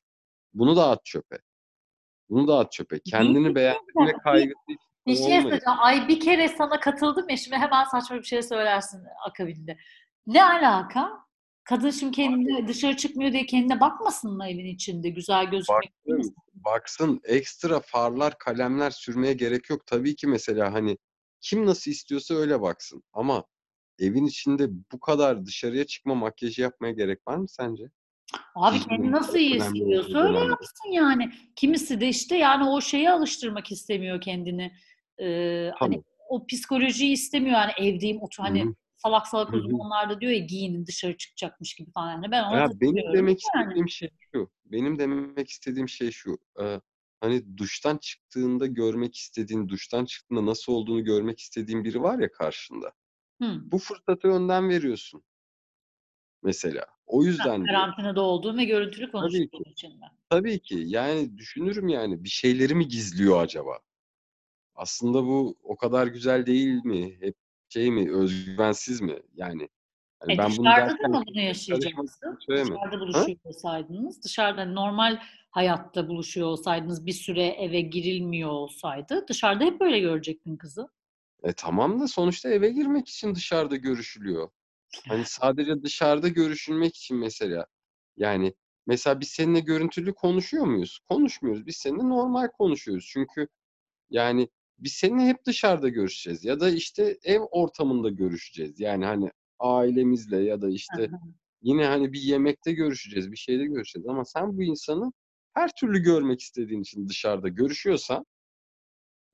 Bunu 0.53 0.75
da 0.75 0.89
at 0.89 1.05
çöpe. 1.05 1.37
Bunu 2.29 2.47
da 2.47 2.59
at 2.59 2.71
çöpe. 2.71 2.99
Kendini 2.99 3.55
beğendirme 3.55 4.13
kaygısı 4.23 4.55
Bir 5.07 5.15
şey 5.15 5.25
söyleyeceğim. 5.25 5.79
Ay 5.79 6.07
bir 6.07 6.19
kere 6.19 6.47
sana 6.47 6.79
katıldım 6.79 7.29
ya 7.29 7.37
şimdi 7.37 7.55
hemen 7.55 7.83
saçma 7.83 8.17
bir 8.17 8.23
şey 8.23 8.41
söylersin 8.41 9.03
akabinde. 9.27 9.77
Ne 10.27 10.43
alaka? 10.43 11.25
Kadın 11.63 11.89
şimdi 11.89 12.11
kendine 12.11 12.67
dışarı 12.67 12.97
çıkmıyor 12.97 13.31
diye 13.31 13.45
kendine 13.45 13.79
bakmasın 13.79 14.37
mı 14.37 14.47
evin 14.47 14.65
içinde? 14.65 15.09
Güzel 15.09 15.45
gözükmek 15.45 15.93
Baksın, 16.07 16.35
baksın 16.53 17.21
ekstra 17.23 17.79
farlar, 17.79 18.37
kalemler 18.37 18.91
sürmeye 18.91 19.33
gerek 19.33 19.69
yok. 19.69 19.85
Tabii 19.85 20.15
ki 20.15 20.27
mesela 20.27 20.73
hani 20.73 20.97
kim 21.45 21.65
nasıl 21.65 21.91
istiyorsa 21.91 22.33
öyle 22.35 22.61
baksın. 22.61 23.03
Ama 23.13 23.43
evin 23.99 24.25
içinde 24.25 24.67
bu 24.91 24.99
kadar 24.99 25.45
dışarıya 25.45 25.85
çıkma 25.85 26.15
makyajı 26.15 26.61
yapmaya 26.61 26.91
gerek 26.93 27.27
var 27.27 27.37
mı 27.37 27.47
sence? 27.49 27.83
Abi 28.55 28.79
Cildinin 28.79 28.97
kendi 28.97 29.11
nasıl 29.11 29.37
iyi 29.37 29.55
hissediyorsa 29.55 30.19
öyle 30.19 30.39
yapsın 30.39 30.91
yani. 30.91 31.31
Kimisi 31.55 32.01
de 32.01 32.07
işte 32.07 32.37
yani 32.37 32.69
o 32.69 32.81
şeyi 32.81 33.09
alıştırmak 33.11 33.71
istemiyor 33.71 34.21
kendini. 34.21 34.71
Ee, 35.21 35.71
hani 35.75 36.03
o 36.29 36.45
psikolojiyi 36.45 37.11
istemiyor 37.13 37.55
yani 37.55 37.71
evdeyim 37.77 38.21
otur 38.21 38.43
hani 38.43 38.65
salak 38.97 39.27
salak 39.27 39.53
Hı 39.53 39.57
hı. 39.57 39.61
uzmanlar 39.61 40.09
da 40.09 40.21
diyor 40.21 40.31
ya 40.31 40.39
giyinin 40.39 40.85
dışarı 40.85 41.17
çıkacakmış 41.17 41.75
gibi 41.75 41.91
falan. 41.91 42.11
Yani 42.11 42.31
ben 42.31 42.43
ona 42.43 42.57
Ya 42.57 42.69
benim 42.81 43.13
demek 43.13 43.41
yani. 43.55 43.63
istediğim 43.63 43.89
şey 43.89 44.09
şu. 44.33 44.51
Benim 44.65 44.99
demek 44.99 45.49
istediğim 45.49 45.89
şey 45.89 46.11
şu. 46.11 46.37
e, 46.61 46.81
hani 47.19 47.57
duştan 47.57 47.97
çıktığında 47.97 48.65
görmek 48.65 49.15
istediğin, 49.15 49.69
duştan 49.69 50.05
çıktığında 50.05 50.45
nasıl 50.45 50.73
olduğunu 50.73 51.03
görmek 51.03 51.39
istediğin 51.39 51.83
biri 51.83 52.01
var 52.01 52.19
ya 52.19 52.31
karşında. 52.31 52.91
Hı. 53.41 53.61
Bu 53.71 53.77
fırsatı 53.77 54.27
önden 54.27 54.69
veriyorsun. 54.69 55.23
Mesela. 56.43 56.85
O 57.05 57.23
yüzden. 57.23 57.65
Karantinada 57.65 58.21
olduğum 58.21 58.57
ve 58.57 58.65
görüntülü 58.65 59.11
konuştuğum 59.11 59.63
için 59.71 59.89
de. 59.89 60.05
Tabii 60.29 60.59
ki. 60.59 60.83
Yani 60.87 61.37
düşünürüm 61.37 61.87
yani 61.87 62.23
bir 62.23 62.29
şeyleri 62.29 62.75
mi 62.75 62.87
gizliyor 62.87 63.41
acaba? 63.43 63.79
Aslında 64.75 65.23
bu 65.23 65.57
o 65.63 65.75
kadar 65.75 66.07
güzel 66.07 66.45
değil 66.45 66.85
mi? 66.85 67.17
Hep 67.21 67.35
şey 67.69 67.91
mi? 67.91 68.15
Özgüvensiz 68.15 69.01
mi? 69.01 69.19
Yani 69.33 69.69
hani 70.19 70.33
E 70.33 70.37
ben 70.37 70.45
bunu 70.45 70.65
dışarıda 70.65 70.85
da 70.85 70.89
derken 70.91 71.11
mı 71.11 71.23
bunu 71.27 71.41
yaşayacaksın? 71.41 72.37
Dışarıda 72.49 72.95
Ha? 72.95 72.99
buluşuyor 72.99 73.37
olsaydınız, 73.43 74.23
dışarıda 74.23 74.65
normal 74.65 75.19
hayatta 75.49 76.07
buluşuyor 76.07 76.47
olsaydınız, 76.47 77.05
bir 77.05 77.13
süre 77.13 77.45
eve 77.45 77.81
girilmiyor 77.81 78.49
olsaydı 78.49 79.25
dışarıda 79.27 79.63
hep 79.63 79.79
böyle 79.79 79.99
görecektin 79.99 80.57
kızı. 80.57 80.87
E 81.43 81.53
tamam 81.53 81.99
da 81.99 82.07
sonuçta 82.07 82.49
eve 82.49 82.69
girmek 82.69 83.07
için 83.09 83.35
dışarıda 83.35 83.75
görüşülüyor. 83.75 84.49
Hani 85.07 85.23
sadece 85.25 85.83
dışarıda 85.83 86.27
görüşülmek 86.27 86.95
için 86.95 87.17
mesela. 87.17 87.65
Yani 88.17 88.53
mesela 88.87 89.19
biz 89.19 89.29
seninle 89.29 89.59
görüntülü 89.59 90.13
konuşuyor 90.13 90.65
muyuz? 90.65 90.99
Konuşmuyoruz. 91.09 91.65
Biz 91.65 91.75
seninle 91.75 92.03
normal 92.09 92.47
konuşuyoruz. 92.47 93.09
Çünkü 93.13 93.47
yani 94.09 94.49
biz 94.79 94.93
seninle 94.93 95.23
hep 95.25 95.45
dışarıda 95.45 95.89
görüşeceğiz. 95.89 96.45
Ya 96.45 96.59
da 96.59 96.69
işte 96.69 97.17
ev 97.23 97.39
ortamında 97.41 98.09
görüşeceğiz. 98.09 98.79
Yani 98.79 99.05
hani 99.05 99.31
ailemizle 99.59 100.37
ya 100.43 100.61
da 100.61 100.69
işte 100.69 101.09
yine 101.61 101.85
hani 101.85 102.13
bir 102.13 102.21
yemekte 102.21 102.71
görüşeceğiz, 102.71 103.31
bir 103.31 103.37
şeyde 103.37 103.65
görüşeceğiz. 103.65 104.07
Ama 104.07 104.25
sen 104.25 104.57
bu 104.57 104.63
insanı 104.63 105.11
her 105.53 105.71
türlü 105.79 105.99
görmek 106.03 106.39
istediğin 106.41 106.81
için 106.81 107.09
dışarıda 107.09 107.47
görüşüyorsan 107.47 108.25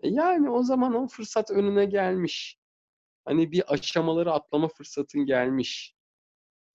e 0.04 0.10
yani 0.10 0.50
o 0.50 0.64
zaman 0.64 0.94
o 0.96 1.08
fırsat 1.08 1.52
önüne 1.52 1.86
gelmiş. 1.86 2.58
Hani 3.26 3.52
bir 3.52 3.74
aşamaları 3.74 4.32
atlama 4.32 4.68
fırsatın 4.68 5.26
gelmiş. 5.26 5.96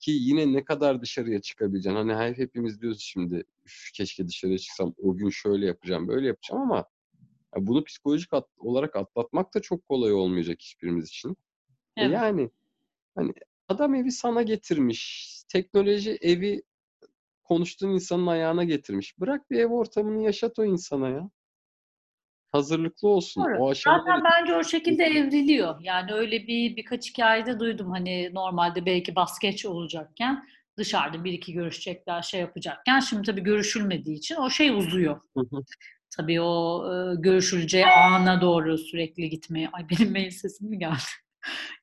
Ki 0.01 0.11
yine 0.11 0.53
ne 0.53 0.65
kadar 0.65 1.03
dışarıya 1.03 1.41
çıkabileceksin. 1.41 1.97
Hani 1.97 2.15
her 2.15 2.35
hepimiz 2.35 2.81
diyoruz 2.81 3.01
şimdi 3.01 3.45
"Üf, 3.65 3.91
keşke 3.95 4.29
dışarıya 4.29 4.59
çıksam 4.59 4.95
o 4.99 5.17
gün 5.17 5.31
şöyle 5.31 5.67
yapacağım 5.67 6.09
böyle 6.09 6.27
yapacağım 6.27 6.63
ama 6.63 6.85
bunu 7.57 7.85
psikolojik 7.85 8.33
at- 8.35 8.49
olarak 8.59 8.97
atlatmak 8.97 9.55
da 9.55 9.61
çok 9.63 9.85
kolay 9.89 10.13
olmayacak 10.13 10.57
hiçbirimiz 10.61 11.09
için. 11.09 11.31
E 11.31 11.35
Evet. 11.97 12.13
yani 12.13 12.51
hani 13.17 13.33
adam 13.69 13.95
evi 13.95 14.13
sana 14.13 14.43
getirmiş. 14.43 15.33
Teknoloji 15.49 16.19
evi 16.21 16.63
konuştuğun 17.45 17.91
insanın 17.91 18.27
ayağına 18.27 18.65
getirmiş. 18.65 19.21
Bırak 19.21 19.51
bir 19.51 19.59
ev 19.59 19.69
ortamını 19.69 20.23
yaşat 20.23 20.59
o 20.59 20.65
insana 20.65 21.09
ya. 21.09 21.31
Hazırlıklı 22.53 23.09
olsun. 23.09 23.45
Doğru. 23.45 23.59
O 23.59 23.71
aşamaları 23.71 24.05
Zaten 24.05 24.25
bence 24.25 24.55
o 24.55 24.65
şekilde 24.65 25.05
evriliyor. 25.05 25.81
Yani 25.81 26.13
öyle 26.13 26.47
bir 26.47 26.77
birkaç 26.77 27.11
hikayede 27.11 27.61
duydum 27.61 27.91
hani 27.91 28.35
normalde 28.35 28.87
belki 28.87 29.17
bas 29.17 29.39
geç 29.39 29.67
olacakken 29.67 30.47
dışarıda 30.77 31.25
bir 31.25 31.33
iki 31.33 31.53
görüşecekler 31.53 32.23
şey 32.23 32.41
yapacakken 32.41 33.01
şimdi 33.01 33.23
tabii 33.23 33.43
görüşülmediği 33.43 34.17
için 34.17 34.37
o 34.37 34.51
şey 34.51 34.71
uzuyor. 34.71 35.21
Tabii 36.17 36.41
o 36.41 36.85
e, 36.93 37.15
görüşüleceği 37.21 37.87
ana 37.87 38.41
doğru 38.41 38.79
sürekli 38.79 39.29
gitmeye 39.29 39.69
ay 39.69 39.87
benim 39.91 40.13
mail 40.13 40.31
sesim 40.31 40.69
mi 40.69 40.79
geldi? 40.79 41.26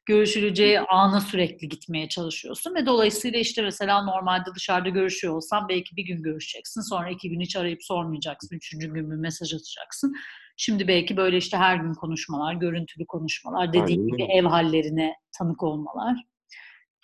Görüşüleceği 0.05 0.79
ana 0.79 1.21
sürekli 1.21 1.69
gitmeye 1.69 2.09
çalışıyorsun 2.09 2.75
ve 2.75 2.85
dolayısıyla 2.85 3.39
işte 3.39 3.61
mesela 3.61 4.03
normalde 4.03 4.49
dışarıda 4.55 4.89
görüşüyor 4.89 5.33
olsan 5.35 5.69
belki 5.69 5.95
bir 5.95 6.03
gün 6.03 6.23
görüşeceksin 6.23 6.81
sonra 6.81 7.09
iki 7.09 7.29
gün 7.29 7.39
hiç 7.39 7.55
arayıp 7.55 7.83
sormayacaksın 7.83 8.55
üçüncü 8.55 8.93
gün 8.93 9.11
bir 9.11 9.15
mesaj 9.15 9.53
atacaksın. 9.53 10.15
Şimdi 10.57 10.87
belki 10.87 11.17
böyle 11.17 11.37
işte 11.37 11.57
her 11.57 11.75
gün 11.75 11.93
konuşmalar, 11.93 12.53
görüntülü 12.53 13.05
konuşmalar, 13.05 13.73
dediğin 13.73 13.85
Aynen 13.85 14.07
gibi 14.07 14.23
ev 14.23 14.45
hallerine 14.45 15.13
tanık 15.37 15.63
olmalar 15.63 16.17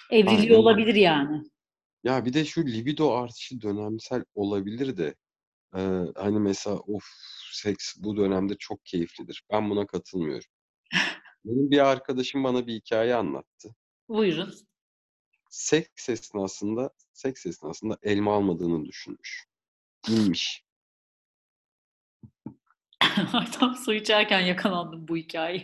evriliyor 0.09 0.39
Aynen 0.41 0.53
olabilir 0.53 0.95
yani. 0.95 1.43
Ya 2.03 2.25
bir 2.25 2.33
de 2.33 2.45
şu 2.45 2.65
libido 2.65 3.11
artışı 3.11 3.61
dönemsel 3.61 4.23
olabilir 4.35 4.97
de 4.97 5.15
e, 5.75 5.79
hani 6.15 6.39
mesela 6.39 6.75
of 6.77 7.03
seks 7.53 7.95
bu 7.97 8.17
dönemde 8.17 8.55
çok 8.59 8.85
keyiflidir. 8.85 9.43
Ben 9.51 9.69
buna 9.69 9.87
katılmıyorum. 9.87 10.49
Benim 11.45 11.71
bir 11.71 11.79
arkadaşım 11.79 12.43
bana 12.43 12.67
bir 12.67 12.73
hikaye 12.73 13.15
anlattı. 13.15 13.75
Buyurun. 14.09 14.53
Seks 15.49 16.09
esnasında 16.09 16.89
seks 17.13 17.45
esnasında 17.45 17.97
elma 18.03 18.35
almadığını 18.35 18.85
düşünmüş. 18.85 19.45
İnmiş. 20.09 20.65
Tam 23.59 23.75
su 23.75 23.93
içerken 23.93 24.39
yakalandım 24.39 25.07
bu 25.07 25.17
hikayeyi. 25.17 25.63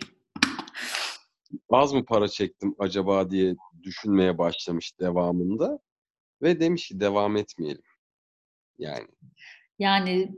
Az 1.69 1.93
mı 1.93 2.05
para 2.05 2.27
çektim 2.27 2.75
acaba 2.79 3.29
diye 3.29 3.55
düşünmeye 3.83 4.37
başlamış 4.37 4.99
devamında 4.99 5.79
ve 6.41 6.59
demiş 6.59 6.87
ki 6.87 6.99
devam 6.99 7.37
etmeyelim. 7.37 7.83
Yani. 8.77 9.07
Yani 9.79 10.35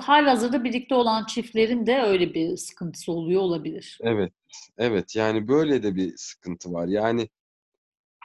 halihazırda 0.00 0.64
birlikte 0.64 0.94
olan 0.94 1.24
çiftlerin 1.26 1.86
de 1.86 2.02
öyle 2.02 2.34
bir 2.34 2.56
sıkıntısı 2.56 3.12
oluyor 3.12 3.40
olabilir. 3.40 3.98
Evet. 4.02 4.32
Evet. 4.78 5.16
Yani 5.16 5.48
böyle 5.48 5.82
de 5.82 5.94
bir 5.94 6.16
sıkıntı 6.16 6.72
var. 6.72 6.86
Yani 6.86 7.28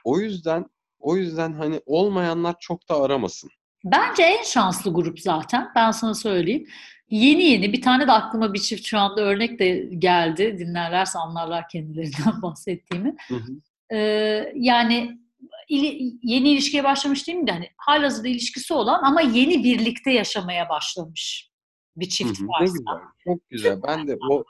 o 0.03 0.19
yüzden 0.19 0.65
o 0.99 1.17
yüzden 1.17 1.53
hani 1.53 1.81
olmayanlar 1.86 2.55
çok 2.59 2.89
da 2.89 3.01
aramasın. 3.01 3.49
Bence 3.86 4.23
en 4.23 4.43
şanslı 4.43 4.93
grup 4.93 5.19
zaten. 5.19 5.71
Ben 5.75 5.91
sana 5.91 6.13
söyleyeyim. 6.13 6.67
Yeni 7.09 7.43
yeni 7.43 7.73
bir 7.73 7.81
tane 7.81 8.07
de 8.07 8.12
aklıma 8.12 8.53
bir 8.53 8.59
çift 8.59 8.86
şu 8.88 8.99
anda 8.99 9.21
örnek 9.21 9.59
de 9.59 9.89
geldi. 9.97 10.55
Dinlerlerse 10.59 11.19
anlarlar 11.19 11.67
kendilerinden 11.67 12.41
bahsettiğimi. 12.41 13.15
Hı 13.27 13.36
hı. 13.36 13.51
Ee, 13.95 14.51
yani 14.55 15.19
ili, 15.69 16.13
yeni 16.23 16.49
ilişkiye 16.49 16.83
başlamış 16.83 17.27
değil 17.27 17.38
mi 17.38 17.47
de 17.47 17.51
hani 17.51 17.69
halihazırda 17.77 18.27
ilişkisi 18.27 18.73
olan 18.73 19.03
ama 19.03 19.21
yeni 19.21 19.63
birlikte 19.63 20.12
yaşamaya 20.12 20.69
başlamış 20.69 21.51
bir 21.95 22.09
çift 22.09 22.39
Hı 22.39 22.43
hı. 22.43 22.47
Ne 22.47 22.49
varsa. 22.49 22.73
güzel. 22.73 22.99
Çok 23.23 23.49
güzel. 23.49 23.79
Ben 23.88 24.07
de 24.07 24.17
o 24.29 24.43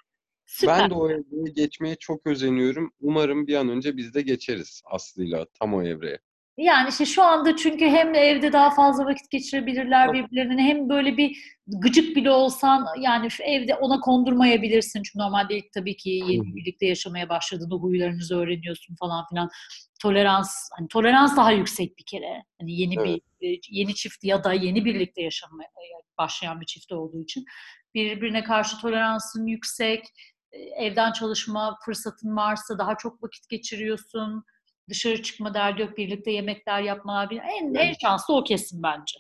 Süper. 0.45 0.79
ben 0.79 0.89
de 0.89 0.93
o 0.93 1.09
evreye 1.09 1.51
geçmeye 1.55 1.95
çok 1.95 2.27
özeniyorum. 2.27 2.93
Umarım 3.01 3.47
bir 3.47 3.55
an 3.55 3.69
önce 3.69 3.97
biz 3.97 4.13
de 4.13 4.21
geçeriz 4.21 4.81
Aslı'yla 4.85 5.45
tam 5.59 5.73
o 5.73 5.83
evreye. 5.83 6.19
Yani 6.57 6.89
işte 6.89 7.05
şu 7.05 7.23
anda 7.23 7.55
çünkü 7.55 7.85
hem 7.85 8.13
de 8.13 8.19
evde 8.19 8.53
daha 8.53 8.69
fazla 8.69 9.05
vakit 9.05 9.29
geçirebilirler 9.31 10.13
birbirlerine 10.13 10.61
hem 10.63 10.89
böyle 10.89 11.17
bir 11.17 11.37
gıcık 11.67 12.15
bile 12.15 12.31
olsan 12.31 12.87
yani 13.01 13.31
şu 13.31 13.43
evde 13.43 13.75
ona 13.75 13.99
kondurmayabilirsin. 13.99 15.03
Çünkü 15.03 15.19
normalde 15.19 15.57
ilk 15.57 15.71
tabii 15.73 15.95
ki 15.97 16.09
yeni 16.09 16.55
birlikte 16.55 16.85
yaşamaya 16.85 17.29
başladığında 17.29 17.75
huylarınızı 17.75 18.39
öğreniyorsun 18.39 18.95
falan 18.95 19.25
filan. 19.29 19.49
Tolerans 20.01 20.69
hani 20.77 20.87
tolerans 20.87 21.37
daha 21.37 21.51
yüksek 21.51 21.97
bir 21.97 22.05
kere. 22.05 22.43
Hani 22.59 22.81
yeni 22.81 22.95
Evet. 22.99 23.21
bir 23.41 23.59
yeni 23.69 23.95
çift 23.95 24.23
ya 24.23 24.43
da 24.43 24.53
yeni 24.53 24.85
birlikte 24.85 25.21
yaşamaya 25.21 25.69
başlayan 26.17 26.61
bir 26.61 26.65
çift 26.65 26.91
olduğu 26.91 27.23
için 27.23 27.45
birbirine 27.95 28.43
karşı 28.43 28.81
toleransın 28.81 29.45
yüksek. 29.45 30.05
Evden 30.53 31.11
çalışma 31.11 31.79
fırsatın 31.85 32.35
varsa 32.35 32.77
daha 32.77 32.97
çok 32.97 33.23
vakit 33.23 33.49
geçiriyorsun. 33.49 34.43
Dışarı 34.89 35.21
çıkma 35.21 35.53
derdi 35.53 35.81
yok, 35.81 35.97
birlikte 35.97 36.31
yemekler 36.31 36.81
yapmalar. 36.81 37.31
En, 37.31 37.73
en 37.73 37.93
şanslı 38.01 38.35
o 38.35 38.43
kesim 38.43 38.83
bence. 38.83 39.17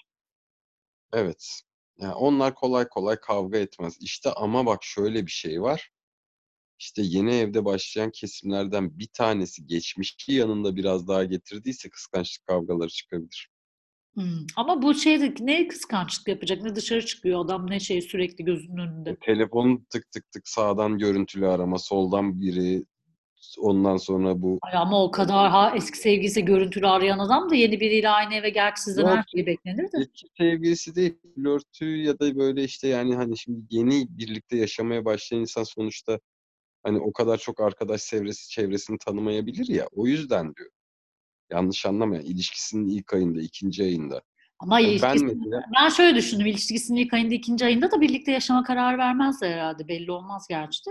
Evet. 1.13 1.61
Yani 1.97 2.13
onlar 2.13 2.55
kolay 2.55 2.87
kolay 2.87 3.19
kavga 3.19 3.57
etmez. 3.57 3.97
İşte 4.01 4.31
ama 4.33 4.65
bak 4.65 4.83
şöyle 4.83 5.25
bir 5.25 5.31
şey 5.31 5.61
var. 5.61 5.89
İşte 6.79 7.01
yeni 7.05 7.35
evde 7.35 7.65
başlayan 7.65 8.11
kesimlerden 8.11 8.99
bir 8.99 9.09
tanesi 9.13 9.67
geçmişki 9.67 10.33
yanında 10.33 10.75
biraz 10.75 11.07
daha 11.07 11.23
getirdiyse 11.23 11.89
kıskançlık 11.89 12.45
kavgaları 12.47 12.89
çıkabilir. 12.89 13.52
Hmm. 14.13 14.45
Ama 14.55 14.81
bu 14.81 14.93
şeyde 14.93 15.33
ne 15.39 15.67
kıskançlık 15.67 16.27
yapacak, 16.27 16.61
ne 16.63 16.75
dışarı 16.75 17.05
çıkıyor 17.05 17.45
adam, 17.45 17.69
ne 17.69 17.79
şey 17.79 18.01
sürekli 18.01 18.45
gözünün 18.45 18.77
önünde. 18.77 19.15
Telefonu 19.15 19.85
tık 19.89 20.11
tık 20.11 20.31
tık 20.31 20.47
sağdan 20.47 20.97
görüntülü 20.97 21.47
arama, 21.47 21.79
soldan 21.79 22.41
biri, 22.41 22.83
ondan 23.57 23.97
sonra 23.97 24.41
bu 24.41 24.59
Ay 24.61 24.77
ama 24.77 25.03
o 25.03 25.11
kadar 25.11 25.49
ha 25.49 25.73
eski 25.75 25.97
sevgilisi 25.97 26.45
görüntülü 26.45 26.87
arayan 26.87 27.19
adam 27.19 27.49
da 27.49 27.55
yeni 27.55 27.79
biriyle 27.79 28.09
aynı 28.09 28.33
eve 28.33 28.49
gerçi 28.49 28.81
sizden 28.81 29.05
her 29.05 29.23
şey 29.35 29.45
beklenir 29.45 29.83
de. 29.83 29.97
eski 29.97 30.27
sevgilisi 30.37 30.95
değil, 30.95 31.13
flörtü 31.35 31.85
ya 31.85 32.19
da 32.19 32.35
böyle 32.35 32.63
işte 32.63 32.87
yani 32.87 33.15
hani 33.15 33.37
şimdi 33.37 33.59
yeni 33.69 34.05
birlikte 34.09 34.57
yaşamaya 34.57 35.05
başlayan 35.05 35.41
insan 35.41 35.63
sonuçta 35.63 36.19
hani 36.83 36.99
o 36.99 37.13
kadar 37.13 37.37
çok 37.37 37.59
arkadaş 37.61 38.05
çevresi 38.05 38.49
çevresini 38.49 38.97
tanımayabilir 38.97 39.67
ya. 39.67 39.87
O 39.95 40.07
yüzden 40.07 40.55
diyor. 40.55 40.69
Yanlış 41.53 41.85
anlamayın. 41.85 42.23
İlişkisinin 42.23 42.87
ilk 42.87 43.13
ayında, 43.13 43.41
ikinci 43.41 43.83
ayında. 43.83 44.21
Ama 44.59 44.79
Ya 44.79 45.01
ben 45.01 45.17
mesela 45.23 45.63
ben 45.75 45.89
şöyle 45.89 46.15
düşündüm, 46.15 46.45
ilişkisinin 46.45 46.99
ilk 46.99 47.13
ayında, 47.13 47.33
ikinci 47.33 47.65
ayında 47.65 47.91
da 47.91 48.01
birlikte 48.01 48.31
yaşama 48.31 48.63
kararı 48.63 48.97
vermezler 48.97 49.51
herhalde. 49.51 49.87
Belli 49.87 50.11
olmaz 50.11 50.45
gerçi 50.49 50.85
de. 50.85 50.89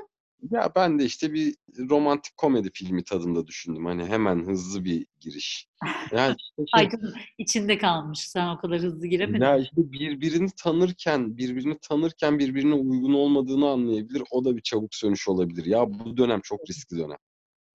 ya 0.51 0.73
ben 0.77 0.99
de 0.99 1.05
işte 1.05 1.33
bir 1.33 1.55
romantik 1.91 2.37
komedi 2.37 2.71
filmi 2.75 3.05
tadında 3.05 3.47
düşündüm. 3.47 3.87
Hani 3.87 4.05
hemen 4.05 4.47
hızlı 4.47 4.85
bir 4.85 5.07
giriş. 5.21 5.69
Ya 6.13 6.29
işte 6.39 6.57
şey, 6.57 6.65
Ay 6.73 6.91
canım, 6.91 7.15
içinde 7.39 7.79
kalmış. 7.79 8.19
Sen 8.29 8.49
o 8.49 8.59
kadar 8.59 8.79
hızlı 8.81 9.07
giremedin. 9.07 9.45
ya 9.45 9.59
işte 9.59 9.93
birbirini 9.93 10.51
tanırken, 10.57 11.37
birbirini 11.37 11.79
tanırken 11.83 12.39
birbirine 12.39 12.75
uygun 12.75 13.15
olmadığını 13.15 13.69
anlayabilir. 13.69 14.23
O 14.31 14.45
da 14.45 14.57
bir 14.57 14.63
çabuk 14.63 14.95
sönüş 14.95 15.29
olabilir. 15.29 15.65
Ya 15.67 15.87
bu 15.89 16.17
dönem 16.17 16.41
çok 16.41 16.61
riskli 16.71 16.99
dönem. 16.99 17.19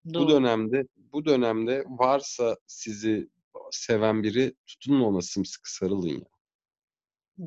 Bu 0.06 0.14
Doğru. 0.14 0.28
dönemde 0.28 0.86
bu 1.12 1.24
dönemde 1.24 1.84
varsa 1.88 2.56
sizi 2.66 3.28
seven 3.70 4.22
biri 4.22 4.54
tutunun 4.66 5.00
ona 5.00 5.22
sımsıkı 5.22 5.74
sarılın 5.74 6.08
ya. 6.08 6.26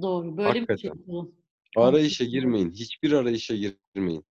Doğru. 0.02 0.38
Böyle 0.38 0.54
bir 0.54 0.54
şey 0.78 0.89
Hakikaten. 0.89 1.08
bu. 1.08 1.36
Arayışa 1.76 2.26
girmeyin. 2.26 2.72
Hiçbir 2.72 3.12
arayışa 3.12 3.56
girmeyin. 3.56 4.26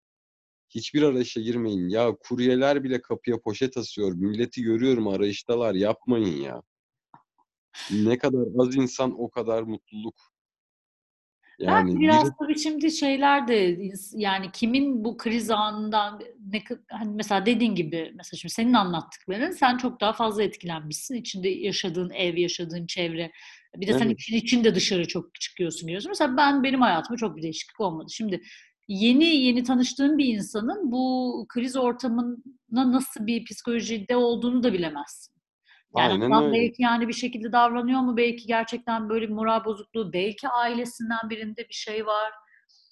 Hiçbir 0.70 1.02
arayışa 1.02 1.42
girmeyin. 1.42 1.90
Ya 1.90 2.16
kuryeler 2.20 2.84
bile 2.84 3.02
kapıya 3.02 3.42
poşet 3.42 3.78
asıyor. 3.78 4.12
Milleti 4.14 4.62
görüyorum 4.62 5.08
arayıştalar. 5.08 5.76
Yapmayın 5.76 6.42
ya. 6.42 6.62
Ne 7.92 8.18
kadar 8.18 8.46
az 8.60 8.76
insan 8.76 9.20
o 9.22 9.30
kadar 9.30 9.64
mutluluk. 9.64 10.16
Yani 11.60 11.86
Belki 11.88 12.00
biri 12.00 12.04
biraz 12.04 12.38
tabii 12.40 12.60
şimdi 12.60 12.92
şeyler 12.92 13.48
de 13.48 13.78
yani 14.14 14.52
kimin 14.54 15.04
bu 15.06 15.18
kriz 15.18 15.52
anından 15.52 16.22
ne 16.52 16.64
hani 16.90 17.16
mesela 17.16 17.46
dediğin 17.46 17.76
gibi 17.76 18.12
mesela 18.16 18.38
şimdi 18.38 18.54
senin 18.54 18.74
anlattıkların 18.74 19.52
sen 19.52 19.78
çok 19.78 20.02
daha 20.02 20.14
fazla 20.14 20.44
etkilenmişsin. 20.44 21.16
İçinde 21.16 21.50
yaşadığın 21.50 22.10
ev, 22.10 22.38
yaşadığın 22.38 22.88
çevre. 22.88 23.32
Bir 23.76 23.88
de 23.88 23.94
sen 23.94 24.06
Evet. 24.06 24.20
için 24.22 24.36
içinde 24.36 24.76
dışarı 24.76 25.08
çok 25.08 25.36
çıkıyorsun 25.36 25.88
geliyorsun. 25.88 26.10
Mesela 26.12 26.38
ben 26.38 26.64
benim 26.64 26.82
hayatımda 26.82 27.18
çok 27.18 27.38
bir 27.38 27.42
değişiklik 27.42 27.80
olmadı. 27.80 28.08
Şimdi 28.12 28.42
yeni 28.88 29.26
yeni 29.26 29.64
tanıştığın 29.64 30.18
bir 30.18 30.26
insanın 30.26 30.92
bu 30.92 31.46
kriz 31.50 31.76
ortamına 31.76 32.92
nasıl 32.92 33.28
bir 33.28 33.46
psikolojide 33.46 34.16
olduğunu 34.16 34.64
da 34.64 34.74
bilemezsin. 34.74 35.35
Yani 35.98 36.14
aynen 36.14 36.32
adam 36.32 36.44
öyle. 36.44 36.54
belki 36.54 36.84
yani 36.84 37.08
bir 37.08 37.14
şekilde 37.14 37.52
davranıyor 37.52 38.00
mu? 38.02 38.18
Belki 38.18 38.48
gerçekten 38.48 39.10
böyle 39.10 39.28
bir 39.28 39.34
moral 39.34 39.66
bozukluğu, 39.66 40.14
belki 40.14 40.48
ailesinden 40.48 41.30
birinde 41.30 41.70
bir 41.70 41.74
şey 41.74 42.06
var. 42.06 42.32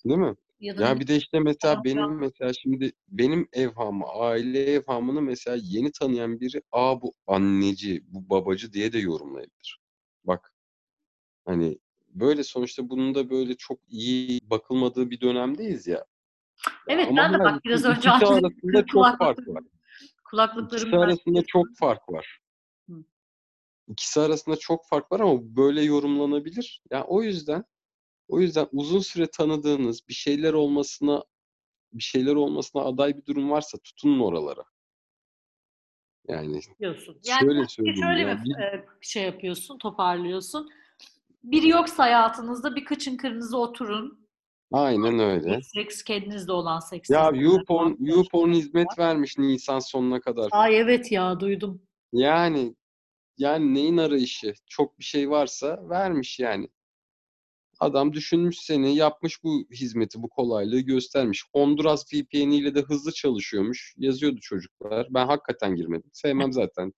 Değil 0.05 0.19
mi? 0.19 0.35
Ya 0.59 0.77
da 0.77 0.87
Ya 0.87 0.99
bir 0.99 1.07
de 1.07 1.15
işte 1.15 1.39
mesela 1.39 1.83
bileyim, 1.83 1.99
benim 1.99 2.19
mesela 2.19 2.53
şimdi 2.53 2.91
benim 3.07 3.47
evhamı, 3.53 4.05
aile 4.05 4.63
evhamını 4.63 5.21
mesela 5.21 5.57
yeni 5.61 5.91
tanıyan 5.91 6.39
biri 6.39 6.61
aa 6.71 7.01
bu 7.01 7.13
anneci, 7.27 8.03
bu 8.07 8.29
babacı 8.29 8.73
diye 8.73 8.93
de 8.93 8.99
yorumlayabilir. 8.99 9.79
Bak 10.23 10.53
hani 11.45 11.79
böyle 12.09 12.43
sonuçta 12.43 12.89
bunun 12.89 13.15
da 13.15 13.29
böyle 13.29 13.55
çok 13.55 13.79
iyi 13.89 14.39
bakılmadığı 14.49 15.09
bir 15.09 15.21
dönemdeyiz 15.21 15.87
ya. 15.87 16.05
Evet 16.87 17.07
ama 17.09 17.17
ben 17.17 17.33
de 17.33 17.39
bak 17.39 17.65
biraz 17.65 17.85
önce 17.85 18.11
arasında 18.11 18.85
çok 18.85 19.17
fark 19.17 19.47
var. 19.47 19.63
Kulaklıklarım 20.29 20.93
arasında 20.93 21.43
çok 21.47 21.65
fark 21.79 22.09
var. 22.09 22.39
İkisi 23.87 24.21
arasında 24.21 24.55
çok 24.55 24.87
fark 24.87 25.11
var 25.11 25.19
ama 25.19 25.55
böyle 25.55 25.81
yorumlanabilir. 25.81 26.81
Yani 26.91 27.03
o 27.03 27.23
yüzden 27.23 27.63
o 28.27 28.39
yüzden 28.39 28.67
uzun 28.71 28.99
süre 28.99 29.27
tanıdığınız 29.27 30.07
bir 30.09 30.13
şeyler 30.13 30.53
olmasına 30.53 31.23
bir 31.93 32.03
şeyler 32.03 32.35
olmasına 32.35 32.81
aday 32.81 33.17
bir 33.17 33.25
durum 33.25 33.51
varsa 33.51 33.77
tutunun 33.77 34.19
oralara. 34.19 34.63
Yani 36.27 36.61
diyorsun. 36.79 37.19
Yani 37.25 37.39
şöyle 37.39 37.59
belki 37.59 37.73
söyleyeyim 37.73 37.99
şöyle 38.03 38.21
ya 38.21 38.43
bir 39.01 39.05
şey 39.05 39.23
yapıyorsun, 39.23 39.77
toparlıyorsun? 39.77 40.69
Biri 41.43 41.67
yoksa 41.67 42.03
hayatınızda 42.03 42.75
bir 42.75 42.85
kıçın 42.85 43.17
kırmızı 43.17 43.57
oturun. 43.57 44.27
aynen 44.71 45.19
öyle. 45.19 45.61
Seks 45.61 46.03
kendinizde 46.03 46.51
olan 46.51 46.79
seks. 46.79 47.09
Ya 47.09 47.31
YouPorn. 47.33 47.95
YouPorn 47.99 48.49
hizmet 48.49 48.99
vermiş 48.99 49.37
Nisan 49.37 49.79
sonuna 49.79 50.21
kadar. 50.21 50.49
Ay 50.51 50.79
evet 50.79 51.11
ya 51.11 51.39
duydum. 51.39 51.81
Yani 52.13 52.75
yani 53.37 53.73
neyin 53.73 53.97
arayışı? 53.97 54.53
Çok 54.67 54.99
bir 54.99 55.03
şey 55.03 55.29
varsa 55.29 55.89
vermiş 55.89 56.39
yani. 56.39 56.69
Adam 57.79 58.13
düşünmüş 58.13 58.57
seni, 58.59 58.95
yapmış 58.95 59.43
bu 59.43 59.65
hizmeti, 59.71 60.23
bu 60.23 60.29
kolaylığı 60.29 60.79
göstermiş. 60.79 61.43
Honduras 61.53 62.05
VPN 62.13 62.51
ile 62.51 62.75
de 62.75 62.81
hızlı 62.81 63.11
çalışıyormuş. 63.11 63.93
Yazıyordu 63.97 64.39
çocuklar. 64.41 65.07
Ben 65.09 65.27
hakikaten 65.27 65.75
girmedim. 65.75 66.09
Sevmem 66.13 66.53
zaten. 66.53 66.93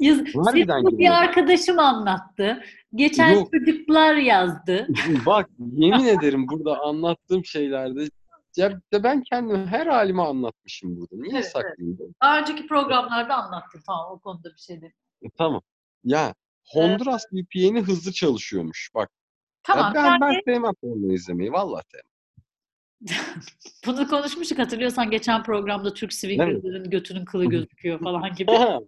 Yaz, 0.00 0.18
bu 0.34 0.98
bir 0.98 1.10
arkadaşım 1.22 1.78
anlattı. 1.78 2.62
Geçen 2.94 3.32
Yok. 3.32 3.48
çocuklar 3.52 4.14
yazdı. 4.14 4.88
Bak 5.26 5.50
yemin 5.58 6.04
ederim 6.04 6.48
burada 6.48 6.80
anlattığım 6.80 7.44
şeylerde 7.44 8.08
ya 8.56 8.80
ben 8.92 9.22
kendimi 9.22 9.66
her 9.66 9.86
halime 9.86 10.22
anlatmışım 10.22 10.96
burada. 10.96 11.16
Niye 11.16 11.32
Evet, 11.32 11.34
evet. 11.34 11.52
saklayayım? 11.52 11.98
ben? 12.00 12.14
Daha 12.22 12.40
önceki 12.40 12.66
programlarda 12.66 13.34
anlattım. 13.34 13.82
Tamam 13.86 14.06
o 14.12 14.18
konuda 14.18 14.48
bir 14.48 14.58
şey 14.58 14.80
değil. 14.80 14.92
E, 15.22 15.26
Tamam. 15.38 15.62
Ya 16.04 16.34
Honduras 16.64 17.24
VPN'i 17.32 17.80
hızlı 17.80 18.12
çalışıyormuş. 18.12 18.90
Bak 18.94 19.10
Tamam 19.62 19.94
ya 19.94 20.04
ben 20.04 20.20
ben 20.20 20.32
yani 20.32 20.42
sevmem 20.44 20.74
porno 20.74 21.12
izlemeyi 21.12 21.52
vallahi 21.52 21.82
sevmem. 21.92 22.16
bunu 23.86 24.08
konuşmuştuk 24.08 24.58
hatırlıyorsan 24.58 25.10
geçen 25.10 25.42
programda 25.42 25.94
Türk 25.94 26.12
swingerların 26.12 26.90
götünün 26.90 27.24
kılı 27.24 27.46
gözüküyor 27.46 28.00
falan 28.00 28.34
gibi. 28.36 28.50
O, 28.50 28.82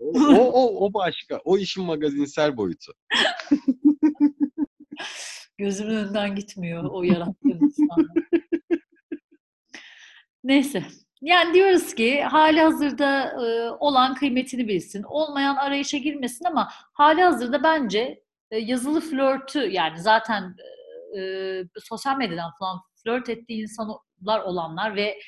o, 0.53 0.87
o 0.87 0.95
başka. 0.95 1.39
O 1.45 1.59
işin 1.59 1.85
magazinsel 1.85 2.57
boyutu. 2.57 2.93
Gözümün 5.59 5.95
önünden 5.95 6.35
gitmiyor 6.35 6.85
o 6.85 7.03
yarattığın 7.03 7.61
insanlar. 7.61 8.07
Neyse. 10.45 10.85
Yani 11.21 11.55
diyoruz 11.55 11.95
ki 11.95 12.23
hali 12.23 12.61
hazırda 12.61 13.23
e, 13.23 13.71
olan 13.71 14.15
kıymetini 14.15 14.69
bilsin. 14.69 15.03
Olmayan 15.03 15.57
arayışa 15.57 15.99
girmesin 15.99 16.45
ama 16.45 16.69
hali 16.93 17.23
hazırda 17.23 17.63
bence 17.63 18.23
e, 18.51 18.59
yazılı 18.59 19.01
flörtü 19.01 19.59
yani 19.59 19.99
zaten 20.01 20.57
e, 21.17 21.21
e, 21.21 21.65
sosyal 21.85 22.17
medyadan 22.17 22.51
falan 22.59 22.81
flört 23.05 23.29
ettiği 23.29 23.63
insanlar 23.63 24.41
olanlar 24.41 24.97
ve 24.97 25.19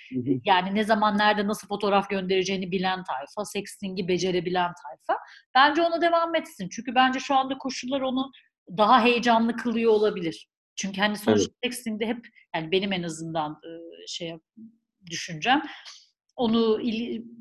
yani 0.45 0.75
ne 0.75 0.85
zaman 0.85 1.19
nerede 1.19 1.47
nasıl 1.47 1.69
fotoğraf 1.69 2.11
göndereceğini 2.11 2.71
bilen 2.71 3.05
tayfa, 3.05 3.45
sexting'i 3.45 4.09
becerebilen 4.09 4.73
tayfa. 4.83 5.21
Bence 5.55 5.83
ona 5.83 6.01
devam 6.01 6.35
etsin. 6.35 6.69
Çünkü 6.69 6.95
bence 6.95 7.21
şu 7.21 7.35
anda 7.35 7.59
koşullar 7.59 8.01
onu 8.01 8.31
daha 8.77 9.05
heyecanlı 9.05 9.57
kılıyor 9.57 9.93
olabilir. 9.93 10.49
Çünkü 10.77 11.01
hani 11.01 11.17
sonuçta 11.17 11.53
evet. 11.63 11.75
sexting'de 11.75 12.07
hep 12.07 12.27
yani 12.55 12.73
benim 12.73 12.93
en 12.93 13.03
azından 13.03 13.53
e, 13.53 13.71
şey 14.07 14.33
düşüncem 15.11 15.63
onu 16.37 16.81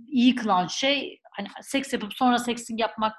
iyi 0.08 0.36
kılan 0.36 0.68
şey 0.68 1.20
hani 1.32 1.48
seks 1.62 1.94
yapıp 1.94 2.14
sonra 2.14 2.38
sexting 2.38 2.80
yapmak 2.80 3.16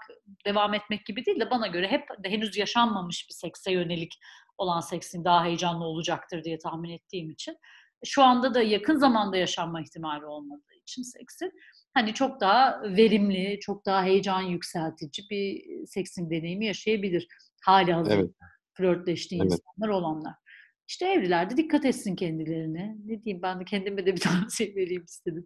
devam 0.46 0.74
etmek 0.74 1.06
gibi 1.06 1.26
değil 1.26 1.40
de 1.40 1.50
bana 1.50 1.66
göre 1.66 1.88
hep 1.88 2.08
henüz 2.24 2.56
yaşanmamış 2.56 3.26
bir 3.28 3.34
sekse 3.34 3.72
yönelik 3.72 4.18
olan 4.58 4.80
seksin 4.80 5.24
daha 5.24 5.44
heyecanlı 5.44 5.84
olacaktır 5.84 6.44
diye 6.44 6.58
tahmin 6.58 6.90
ettiğim 6.90 7.30
için. 7.30 7.56
Şu 8.04 8.22
anda 8.22 8.54
da 8.54 8.62
yakın 8.62 8.96
zamanda 8.96 9.36
yaşanma 9.36 9.80
ihtimali 9.80 10.26
olmadığı 10.26 10.74
için 10.82 11.02
seksin 11.02 11.52
hani 11.94 12.14
çok 12.14 12.40
daha 12.40 12.82
verimli, 12.82 13.58
çok 13.60 13.86
daha 13.86 14.04
heyecan 14.04 14.40
yükseltici 14.40 15.30
bir 15.30 15.62
seksin 15.86 16.30
deneyimi 16.30 16.66
yaşayabilir. 16.66 17.28
Hali 17.64 17.92
hazırda 17.92 18.14
evet. 18.14 18.30
flörtleştiği 18.74 19.40
evet. 19.42 19.52
insanlar 19.52 19.88
olanlar. 19.88 20.34
İşte 20.90 21.06
evlilerde 21.06 21.56
dikkat 21.56 21.84
etsin 21.84 22.16
kendilerine. 22.16 22.96
Ne 23.06 23.24
diyeyim 23.24 23.42
ben 23.42 23.60
de 23.60 23.64
kendime 23.64 24.06
de 24.06 24.14
bir 24.14 24.20
tavsiye 24.20 24.74
vereyim 24.74 25.04
istedim 25.04 25.44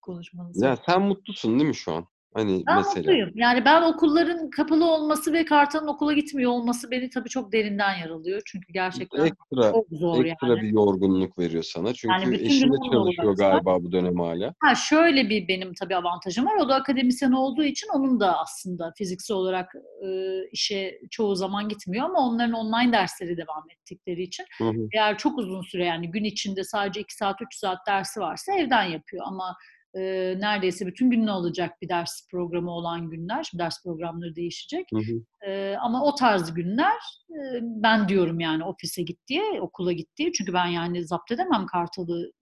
konuşmanızı. 0.00 0.64
Ya 0.64 0.76
sen 0.86 1.02
mutlusun 1.02 1.58
değil 1.58 1.68
mi 1.68 1.74
şu 1.74 1.92
an? 1.92 2.06
Hani 2.34 2.62
ben 2.66 2.76
mesela. 2.76 2.98
mutluyum. 2.98 3.30
Yani 3.34 3.64
ben 3.64 3.82
okulların 3.82 4.50
kapalı 4.50 4.90
olması 4.90 5.32
ve 5.32 5.44
Kartal'ın 5.44 5.86
okula 5.86 6.12
gitmiyor 6.12 6.50
olması 6.50 6.90
beni 6.90 7.10
tabii 7.10 7.28
çok 7.28 7.52
derinden 7.52 7.94
yaralıyor. 7.94 8.42
Çünkü 8.46 8.72
gerçekten 8.72 9.24
ekstra, 9.24 9.72
çok 9.72 9.86
zor 9.90 10.24
ekstra 10.24 10.48
yani. 10.48 10.62
bir 10.62 10.68
yorgunluk 10.68 11.38
veriyor 11.38 11.62
sana. 11.62 11.94
Çünkü 11.94 12.14
yani 12.14 12.36
eşin 12.36 12.72
de 12.72 12.76
çalışıyor 12.92 13.36
galiba 13.36 13.82
bu 13.82 13.92
dönem 13.92 14.20
hala. 14.20 14.54
Ha 14.60 14.74
şöyle 14.74 15.28
bir 15.28 15.48
benim 15.48 15.74
tabii 15.74 15.96
avantajım 15.96 16.46
var. 16.46 16.56
O 16.56 16.68
da 16.68 16.74
akademisyen 16.74 17.32
olduğu 17.32 17.64
için 17.64 17.88
onun 17.94 18.20
da 18.20 18.38
aslında 18.38 18.92
fiziksel 18.96 19.36
olarak 19.36 19.74
e, 20.06 20.08
işe 20.52 21.00
çoğu 21.10 21.36
zaman 21.36 21.68
gitmiyor 21.68 22.04
ama 22.04 22.18
onların 22.18 22.52
online 22.52 22.92
dersleri 22.92 23.36
devam 23.36 23.64
ettikleri 23.70 24.22
için 24.22 24.44
hı 24.58 24.64
hı. 24.64 24.88
eğer 24.94 25.18
çok 25.18 25.38
uzun 25.38 25.62
süre 25.62 25.84
yani 25.84 26.10
gün 26.10 26.24
içinde 26.24 26.64
sadece 26.64 27.00
2 27.00 27.14
saat 27.14 27.42
3 27.42 27.54
saat 27.54 27.78
dersi 27.86 28.20
varsa 28.20 28.52
evden 28.52 28.84
yapıyor 28.84 29.24
ama 29.26 29.56
e, 29.94 30.00
neredeyse 30.40 30.86
bütün 30.86 31.10
gününü 31.10 31.30
alacak 31.30 31.82
bir 31.82 31.88
ders 31.88 32.28
programı 32.30 32.70
olan 32.70 33.10
günler. 33.10 33.42
Şimdi 33.42 33.62
ders 33.62 33.82
programları 33.84 34.36
değişecek. 34.36 34.86
Hı 34.92 34.98
hı. 34.98 35.50
E, 35.50 35.76
ama 35.76 36.04
o 36.04 36.14
tarz 36.14 36.54
günler 36.54 37.00
e, 37.30 37.40
ben 37.62 38.08
diyorum 38.08 38.40
yani 38.40 38.64
ofise 38.64 39.02
git 39.02 39.28
diye, 39.28 39.60
okula 39.60 39.92
git 39.92 40.16
diye. 40.16 40.32
Çünkü 40.32 40.52
ben 40.52 40.66
yani 40.66 41.04
zapt 41.04 41.32
edemem 41.32 41.66
Kartal'ı 41.66 42.32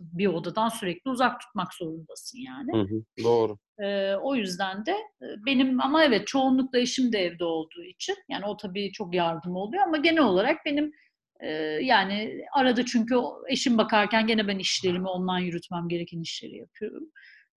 bir 0.00 0.26
odadan 0.26 0.68
sürekli 0.68 1.10
uzak 1.10 1.40
tutmak 1.40 1.74
zorundasın 1.74 2.38
yani. 2.38 2.72
Hı 2.72 2.94
hı, 2.94 3.24
doğru. 3.24 3.58
E, 3.82 4.14
o 4.14 4.34
yüzden 4.34 4.86
de 4.86 4.96
benim 5.46 5.80
ama 5.80 6.04
evet 6.04 6.26
çoğunlukla 6.26 6.78
eşim 6.78 7.12
de 7.12 7.18
evde 7.18 7.44
olduğu 7.44 7.82
için 7.84 8.16
yani 8.28 8.46
o 8.46 8.56
tabii 8.56 8.92
çok 8.92 9.14
yardım 9.14 9.56
oluyor 9.56 9.82
ama 9.86 9.96
genel 9.96 10.22
olarak 10.22 10.56
benim 10.66 10.92
ee, 11.40 11.48
yani 11.82 12.44
arada 12.52 12.84
çünkü 12.84 13.16
eşim 13.48 13.78
bakarken 13.78 14.26
gene 14.26 14.48
ben 14.48 14.58
işlerimi 14.58 15.08
ondan 15.08 15.38
yürütmem 15.38 15.88
gereken 15.88 16.20
işleri 16.20 16.56
yapıyorum. 16.56 17.04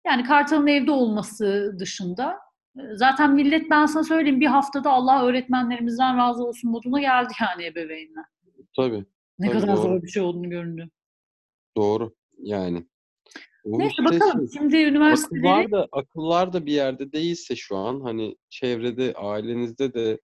Yani 0.06 0.24
Kartal'ın 0.24 0.66
evde 0.66 0.90
olması 0.90 1.76
dışında 1.78 2.38
zaten 2.94 3.34
millet 3.34 3.70
ben 3.70 3.86
sana 3.86 4.04
söyleyeyim 4.04 4.40
bir 4.40 4.46
haftada 4.46 4.90
Allah 4.90 5.24
öğretmenlerimizden 5.24 6.16
razı 6.16 6.44
olsun 6.44 6.70
moduna 6.70 7.00
geldi 7.00 7.32
yani 7.40 7.66
ebeveynler. 7.66 8.24
Tabii. 8.76 9.04
Ne 9.38 9.48
tabii, 9.48 9.60
kadar 9.60 9.76
doğru. 9.76 9.82
zor 9.82 10.02
bir 10.02 10.08
şey 10.08 10.22
olduğunu 10.22 10.50
göründü. 10.50 10.90
Doğru 11.76 12.14
yani. 12.38 12.86
O 13.64 13.78
Neyse 13.78 13.90
işte 13.90 14.04
bakalım 14.04 14.48
şey, 14.48 14.60
şimdi 14.60 14.76
üniversiteleri... 14.76 15.48
Akıllar 15.48 15.70
da, 15.70 15.88
akıllar 15.92 16.52
da 16.52 16.66
bir 16.66 16.72
yerde 16.72 17.12
değilse 17.12 17.56
şu 17.56 17.76
an 17.76 18.00
hani 18.00 18.36
çevrede 18.50 19.14
ailenizde 19.14 19.94
de 19.94 20.18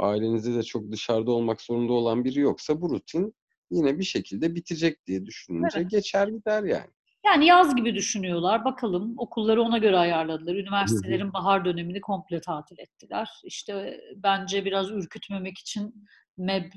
ailenizde 0.00 0.54
de 0.54 0.62
çok 0.62 0.92
dışarıda 0.92 1.30
olmak 1.30 1.60
zorunda 1.60 1.92
olan 1.92 2.24
biri 2.24 2.40
yoksa 2.40 2.80
bu 2.80 2.90
rutin 2.90 3.34
yine 3.70 3.98
bir 3.98 4.04
şekilde 4.04 4.54
bitecek 4.54 5.06
diye 5.06 5.26
düşününce 5.26 5.78
evet. 5.78 5.90
geçer 5.90 6.28
gider 6.28 6.62
yani. 6.62 6.90
Yani 7.24 7.46
yaz 7.46 7.76
gibi 7.76 7.94
düşünüyorlar. 7.94 8.64
Bakalım 8.64 9.14
okulları 9.18 9.62
ona 9.62 9.78
göre 9.78 9.98
ayarladılar. 9.98 10.54
Üniversitelerin 10.54 11.32
bahar 11.32 11.64
dönemini 11.64 12.00
komple 12.00 12.40
tatil 12.40 12.78
ettiler. 12.78 13.30
İşte 13.44 14.00
bence 14.16 14.64
biraz 14.64 14.90
ürkütmemek 14.90 15.58
için 15.58 15.94
MEB 16.36 16.72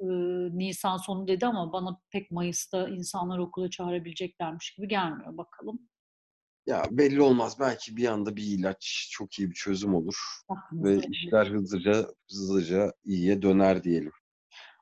e, 0.00 0.06
Nisan 0.58 0.96
sonu 0.96 1.28
dedi 1.28 1.46
ama 1.46 1.72
bana 1.72 2.00
pek 2.10 2.30
Mayıs'ta 2.30 2.88
insanlar 2.88 3.38
okula 3.38 3.70
çağırabileceklermiş 3.70 4.74
gibi 4.74 4.88
gelmiyor. 4.88 5.36
Bakalım. 5.36 5.78
Ya 6.66 6.84
belli 6.90 7.22
olmaz. 7.22 7.56
Belki 7.60 7.96
bir 7.96 8.08
anda 8.08 8.36
bir 8.36 8.42
ilaç 8.42 9.08
çok 9.10 9.38
iyi 9.38 9.50
bir 9.50 9.54
çözüm 9.54 9.94
olur 9.94 10.16
ve 10.72 11.00
işler 11.10 11.46
hızlıca 11.46 12.06
hızlıca 12.30 12.92
iyiye 13.04 13.42
döner 13.42 13.84
diyelim. 13.84 14.12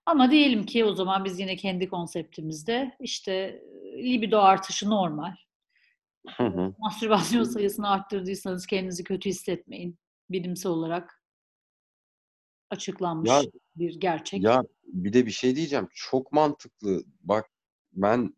Ama 0.07 0.31
diyelim 0.31 0.67
ki 0.67 0.85
o 0.85 0.95
zaman 0.95 1.25
biz 1.25 1.39
yine 1.39 1.57
kendi 1.57 1.89
konseptimizde 1.89 2.97
işte 3.01 3.63
libido 3.97 4.39
artışı 4.39 4.91
normal. 4.91 5.35
Hı 6.37 6.47
hı. 6.47 6.75
Mastürbasyon 6.79 7.45
sayısını 7.45 7.91
arttırdıysanız 7.91 8.67
kendinizi 8.67 9.05
kötü 9.05 9.29
hissetmeyin. 9.29 9.99
Bilimsel 10.31 10.73
olarak 10.73 11.23
açıklanmış 12.71 13.31
ya, 13.31 13.43
bir 13.77 14.01
gerçek. 14.01 14.43
Ya 14.43 14.63
bir 14.85 15.13
de 15.13 15.27
bir 15.27 15.31
şey 15.31 15.57
diyeceğim. 15.57 15.89
Çok 15.95 16.33
mantıklı. 16.33 17.05
Bak 17.21 17.51
ben 17.93 18.35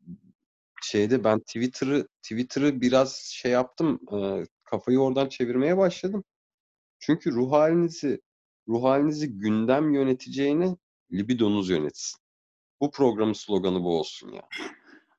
şeyde 0.85 1.25
ben 1.25 1.39
Twitter'ı 1.41 2.09
Twitter'ı 2.23 2.81
biraz 2.81 3.17
şey 3.17 3.53
yaptım. 3.53 4.01
E, 4.13 4.47
kafayı 4.65 5.01
oradan 5.01 5.29
çevirmeye 5.29 5.77
başladım. 5.77 6.25
Çünkü 6.99 7.33
ruh 7.33 7.53
halinizi 7.53 8.21
ruh 8.69 8.85
halinizi 8.85 9.39
gündem 9.39 9.95
yöneteceğini 9.95 10.77
libidonuz 11.13 11.71
yönetsin. 11.71 12.21
Bu 12.81 12.91
programın 12.91 13.33
sloganı 13.33 13.85
bu 13.85 13.99
olsun 13.99 14.33
ya. 14.33 14.49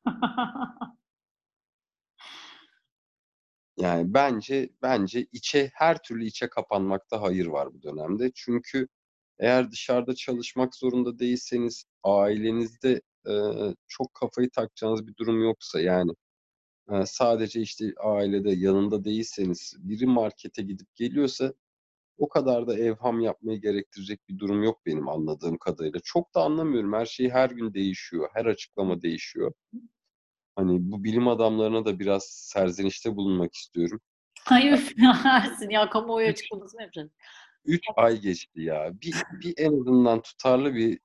yani 3.77 4.13
bence 4.13 4.69
bence 4.81 5.27
içe 5.31 5.71
her 5.73 5.97
türlü 6.03 6.25
içe 6.25 6.49
kapanmakta 6.49 7.21
hayır 7.21 7.45
var 7.45 7.73
bu 7.73 7.83
dönemde. 7.83 8.31
Çünkü 8.35 8.87
eğer 9.39 9.71
dışarıda 9.71 10.15
çalışmak 10.15 10.75
zorunda 10.75 11.19
değilseniz 11.19 11.85
ailenizde 12.03 13.01
e, 13.29 13.33
çok 13.87 14.13
kafayı 14.13 14.49
takacağınız 14.49 15.07
bir 15.07 15.15
durum 15.15 15.43
yoksa 15.43 15.79
yani 15.81 16.11
e, 16.91 17.05
sadece 17.05 17.61
işte 17.61 17.85
ailede 18.03 18.51
yanında 18.51 19.03
değilseniz 19.03 19.75
biri 19.79 20.05
markete 20.05 20.61
gidip 20.63 20.95
geliyorsa 20.95 21.53
o 22.17 22.29
kadar 22.29 22.67
da 22.67 22.77
evham 22.77 23.19
yapmayı 23.19 23.61
gerektirecek 23.61 24.29
bir 24.29 24.39
durum 24.39 24.63
yok 24.63 24.85
benim 24.85 25.09
anladığım 25.09 25.57
kadarıyla. 25.57 25.99
Çok 26.03 26.35
da 26.35 26.41
anlamıyorum. 26.41 26.93
Her 26.93 27.05
şey 27.05 27.29
her 27.29 27.49
gün 27.49 27.73
değişiyor. 27.73 28.29
Her 28.33 28.45
açıklama 28.45 29.01
değişiyor. 29.01 29.53
Hani 30.55 30.91
bu 30.91 31.03
bilim 31.03 31.27
adamlarına 31.27 31.85
da 31.85 31.99
biraz 31.99 32.23
serzenişte 32.25 33.15
bulunmak 33.15 33.53
istiyorum. 33.53 34.01
Hayır, 34.39 34.93
Ersin 35.25 35.69
ya 35.69 35.89
kamuoyu 35.89 36.27
açıklaması 36.27 36.75
mı 36.75 36.81
yapacaksın? 36.81 37.15
Üç 37.65 37.83
ay 37.95 38.21
geçti 38.21 38.61
ya. 38.61 38.91
Bir, 39.01 39.15
bir 39.41 39.53
en 39.57 39.81
azından 39.81 40.21
tutarlı 40.21 40.75
bir 40.75 40.99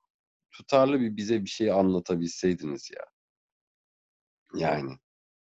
tutarlı 0.51 1.01
bir 1.01 1.17
bize 1.17 1.43
bir 1.43 1.49
şey 1.49 1.71
anlatabilseydiniz 1.71 2.91
ya. 2.91 3.05
Yani. 4.55 4.91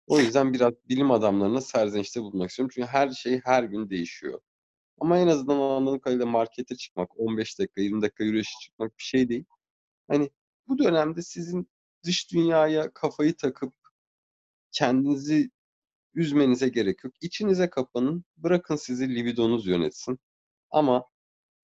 O 0.07 0.19
yüzden 0.21 0.55
biraz 0.55 0.73
bilim 0.89 1.11
adamlarına 1.11 1.61
serzenişte 1.61 2.21
bulunmak 2.23 2.51
istiyorum. 2.51 2.73
Çünkü 2.75 2.89
her 2.89 3.11
şey 3.11 3.41
her 3.45 3.65
gün 3.65 3.91
değişiyor. 3.91 4.41
Ama 5.01 5.19
en 5.19 5.29
azından 5.29 5.59
anladığım 5.61 6.01
kadarıyla 6.01 6.27
markete 6.27 6.77
çıkmak, 6.77 7.21
15 7.21 7.59
dakika, 7.59 7.81
20 7.81 8.03
dakika 8.03 8.25
yürüyüşe 8.25 8.53
çıkmak 8.63 8.99
bir 8.99 9.03
şey 9.03 9.29
değil. 9.29 9.45
Hani 10.09 10.31
bu 10.69 10.79
dönemde 10.79 11.23
sizin 11.23 11.69
dış 12.05 12.33
dünyaya 12.33 12.93
kafayı 12.95 13.37
takıp 13.37 13.75
kendinizi 14.73 15.51
üzmenize 16.15 16.69
gerek 16.69 17.05
yok. 17.05 17.15
İçinize 17.21 17.71
kapanın, 17.71 18.25
bırakın 18.37 18.77
sizi 18.77 19.15
libidonuz 19.15 19.67
yönetsin. 19.67 20.19
Ama 20.71 21.05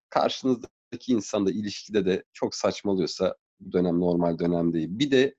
karşınızdaki 0.09 0.73
insan 1.07 1.45
da 1.45 1.51
ilişkide 1.51 2.05
de 2.05 2.23
çok 2.33 2.55
saçmalıyorsa 2.55 3.35
bu 3.59 3.71
dönem 3.71 3.99
normal 3.99 4.39
dönem 4.39 4.73
değil. 4.73 4.87
Bir 4.91 5.11
de 5.11 5.35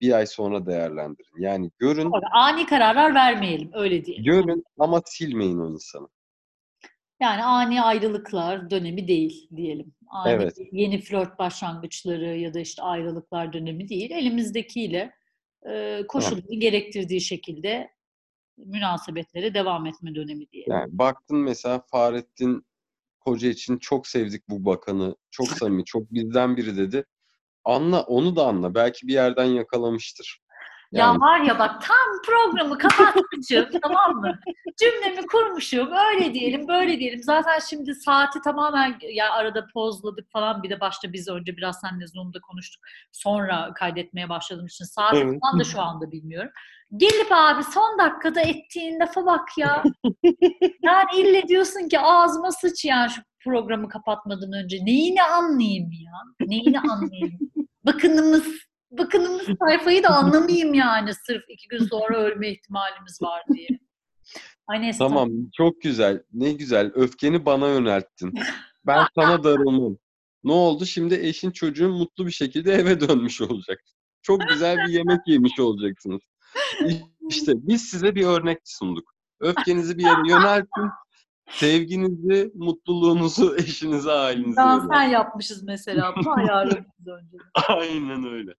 bir 0.00 0.12
ay 0.12 0.26
sonra 0.26 0.66
değerlendirin. 0.66 1.42
Yani 1.42 1.70
görün. 1.78 2.10
Ani 2.32 2.66
kararlar 2.66 3.14
vermeyelim 3.14 3.70
öyle 3.74 4.04
diyelim. 4.04 4.24
Görün 4.24 4.64
ama 4.78 5.02
silmeyin 5.06 5.58
o 5.58 5.70
insanı. 5.70 6.08
Yani 7.20 7.44
ani 7.44 7.82
ayrılıklar 7.82 8.70
dönemi 8.70 9.08
değil 9.08 9.48
diyelim. 9.56 9.94
Ani 10.08 10.32
Evet. 10.32 10.58
yeni 10.72 11.00
flört 11.00 11.38
başlangıçları 11.38 12.36
ya 12.36 12.54
da 12.54 12.60
işte 12.60 12.82
ayrılıklar 12.82 13.52
dönemi 13.52 13.88
değil. 13.88 14.10
Elimizdekiyle 14.10 15.12
e, 15.70 16.04
koşulları 16.08 16.54
gerektirdiği 16.58 17.20
şekilde 17.20 17.90
münasebetlere 18.56 19.54
devam 19.54 19.86
etme 19.86 20.14
dönemi 20.14 20.50
diyelim. 20.50 20.72
Yani 20.72 20.98
baktın 20.98 21.36
mesela 21.36 21.80
Fahrettin 21.90 22.66
Koca 23.20 23.48
için 23.48 23.78
çok 23.78 24.06
sevdik 24.06 24.48
bu 24.48 24.64
bakanı. 24.64 25.16
Çok 25.30 25.48
samimi, 25.48 25.84
çok 25.84 26.12
bizden 26.12 26.56
biri 26.56 26.76
dedi. 26.76 27.04
Anla, 27.64 28.02
onu 28.02 28.36
da 28.36 28.46
anla. 28.46 28.74
Belki 28.74 29.06
bir 29.06 29.12
yerden 29.12 29.44
yakalamıştır. 29.44 30.40
Ya 30.92 31.04
Yani 31.06 31.20
var 31.20 31.40
ya 31.40 31.58
bak 31.58 31.82
tam 31.82 32.22
programı 32.26 32.78
kapatmışım 32.78 33.66
tamam 33.82 34.16
mı? 34.16 34.38
Cümlemi 34.80 35.26
kurmuşum 35.26 35.88
öyle 35.92 36.34
diyelim 36.34 36.68
böyle 36.68 36.98
diyelim. 36.98 37.22
Zaten 37.22 37.58
şimdi 37.70 37.94
saati 37.94 38.40
tamamen 38.40 38.98
ya 39.12 39.32
arada 39.32 39.66
pozladık 39.74 40.30
falan 40.32 40.62
bir 40.62 40.70
de 40.70 40.80
başta 40.80 41.12
biz 41.12 41.28
önce 41.28 41.56
biraz 41.56 41.80
seninle 41.80 42.06
Zoom'da 42.06 42.40
konuştuk. 42.40 42.82
Sonra 43.12 43.72
kaydetmeye 43.74 44.28
başladığım 44.28 44.66
için 44.66 44.84
saati 44.84 45.16
Evet. 45.16 45.38
falan 45.42 45.60
da 45.60 45.64
şu 45.64 45.80
anda 45.80 46.12
bilmiyorum. 46.12 46.50
Gelip 46.96 47.32
abi 47.32 47.62
son 47.64 47.98
dakikada 47.98 48.40
ettiğin 48.40 49.00
lafa 49.00 49.26
bak 49.26 49.48
ya. 49.58 49.82
Yani 50.82 51.06
ille 51.16 51.48
diyorsun 51.48 51.88
ki 51.88 52.00
ağzıma 52.00 52.50
sıç 52.52 52.84
yani 52.84 53.10
şu 53.10 53.22
programı 53.44 53.88
kapatmadan 53.88 54.52
önce. 54.52 54.84
Neyini 54.84 55.22
anlayayım 55.22 55.90
ya? 55.92 56.46
Neyini 56.46 56.80
anlayayım? 56.80 57.38
Bakınımız 57.86 58.67
bakınımız 58.90 59.46
sayfayı 59.58 60.02
da 60.02 60.08
anlamayayım 60.08 60.74
yani 60.74 61.14
sırf 61.14 61.42
iki 61.48 61.68
gün 61.68 61.84
sonra 61.84 62.18
ölme 62.18 62.50
ihtimalimiz 62.50 63.22
var 63.22 63.42
diye. 63.54 63.68
Ay 64.66 64.92
tamam 64.98 65.30
çok 65.56 65.82
güzel. 65.82 66.22
Ne 66.32 66.52
güzel. 66.52 66.92
Öfkeni 66.94 67.46
bana 67.46 67.68
yönelttin. 67.68 68.34
Ben 68.86 69.06
sana 69.14 69.44
darılmam. 69.44 69.96
Ne 70.44 70.52
oldu? 70.52 70.86
Şimdi 70.86 71.14
eşin 71.14 71.50
çocuğun 71.50 71.90
mutlu 71.90 72.26
bir 72.26 72.30
şekilde 72.30 72.72
eve 72.72 73.00
dönmüş 73.00 73.40
olacak. 73.40 73.80
Çok 74.22 74.48
güzel 74.48 74.76
bir 74.76 74.92
yemek 74.92 75.20
yemiş 75.26 75.60
olacaksınız. 75.60 76.20
İşte 77.28 77.52
biz 77.56 77.82
size 77.82 78.14
bir 78.14 78.26
örnek 78.26 78.58
sunduk. 78.64 79.14
Öfkenizi 79.40 79.98
bir 79.98 80.02
yere 80.02 80.28
yöneltin. 80.28 80.90
Sevginizi, 81.50 82.52
mutluluğunuzu 82.54 83.56
eşinize, 83.56 84.12
ailenize 84.12 84.60
sen 84.92 85.02
yapmışız 85.02 85.62
mesela 85.62 86.14
bunu 86.16 86.32
ayarlamışız 86.32 87.06
önce. 87.06 87.36
Aynen 87.68 88.24
öyle. 88.24 88.54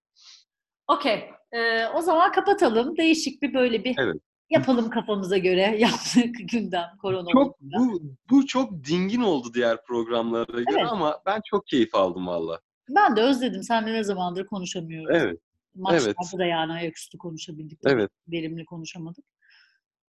Okey. 0.90 1.30
Ee, 1.52 1.86
o 1.88 2.02
zaman 2.02 2.32
kapatalım. 2.32 2.98
Değişik 2.98 3.42
bir 3.42 3.54
böyle 3.54 3.84
bir 3.84 3.96
Evet. 4.00 4.16
yapalım 4.50 4.90
kafamıza 4.90 5.38
göre 5.38 5.62
yaptık 5.80 6.36
gündem 6.52 6.86
korona 7.02 7.28
Çok 7.32 7.62
bu 7.62 8.02
bu 8.30 8.46
çok 8.48 8.72
dingin 8.86 9.22
oldu 9.22 9.54
diğer 9.54 9.84
programlara 9.84 10.62
göre 10.62 10.80
Evet. 10.80 10.92
ama 10.92 11.22
ben 11.26 11.42
çok 11.46 11.68
keyif 11.68 11.96
aldım 11.96 12.28
valla. 12.28 12.60
Ben 12.96 13.16
de 13.16 13.22
özledim. 13.22 13.64
Seninle 13.64 13.94
ne 13.94 14.04
zamandır 14.04 14.46
konuşamıyoruz. 14.46 15.16
Evet, 15.22 15.40
Maçlarda 15.76 16.04
evet. 16.06 16.40
da 16.40 16.46
yani 16.46 16.74
ayaküstü 16.74 17.18
konuşabildik. 17.18 17.80
evet. 17.86 18.12
Verimli 18.28 18.66
konuşamadık. 18.66 19.26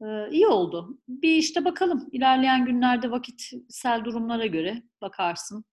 Ee, 0.03 0.31
iyi 0.31 0.47
oldu. 0.47 0.99
Bir 1.09 1.35
işte 1.37 1.65
bakalım. 1.65 2.09
İlerleyen 2.13 2.65
günlerde 2.65 3.11
vakitsel 3.11 4.05
durumlara 4.05 4.47
göre 4.47 4.83
bakarsın. 5.01 5.65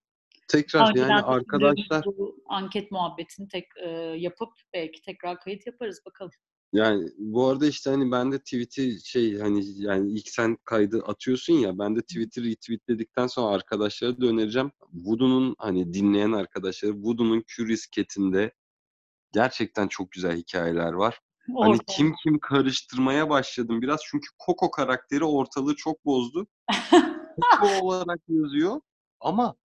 Tekrar 0.48 0.90
Önceden 0.90 1.10
yani 1.10 1.22
arkadaşlar 1.22 2.06
Bu 2.06 2.38
anket 2.46 2.92
muhabbetini 2.92 3.48
tek 3.48 3.66
e, 3.84 3.90
yapıp 4.18 4.50
belki 4.74 5.02
tekrar 5.02 5.40
kayıt 5.40 5.68
yaparız 5.68 6.02
bakalım. 6.06 6.32
yani 6.74 7.10
bu 7.18 7.48
arada 7.48 7.68
işte 7.68 7.90
hani 7.90 8.12
ben 8.12 8.32
de 8.32 8.40
tweet'i 8.40 9.06
şey 9.06 9.40
hani 9.40 9.64
yani 9.76 10.12
ilk 10.12 10.30
sen 10.30 10.58
kaydı 10.64 11.04
atıyorsun 11.08 11.54
ya 11.54 11.80
ben 11.80 11.96
de 11.96 12.02
Twitter'ı 12.02 12.46
retweetledikten 12.46 13.28
sonra 13.28 13.56
arkadaşlara 13.56 14.22
da 14.22 14.26
önereceğim. 14.26 14.72
Voodoo'nun 14.94 15.56
hani 15.58 15.94
dinleyen 15.94 16.32
arkadaşları 16.32 16.94
Voodoo'nun 16.94 17.44
Curious 17.56 17.86
Cat'inde 17.92 18.54
gerçekten 19.34 19.88
çok 19.88 20.12
güzel 20.12 20.38
hikayeler 20.38 20.94
var. 20.94 21.20
Hani 21.48 21.70
Orada. 21.70 21.84
kim 21.88 22.14
kim 22.24 22.40
karıştırmaya 22.40 23.30
başladım 23.30 23.82
biraz 23.82 24.00
çünkü 24.12 24.28
Coco 24.46 24.72
karakteri 24.72 25.24
ortalığı 25.24 25.76
çok 25.76 26.06
bozdu. 26.06 26.48
Coco 27.62 27.86
olarak 27.86 28.20
yazıyor 28.28 28.82
ama 29.20 29.56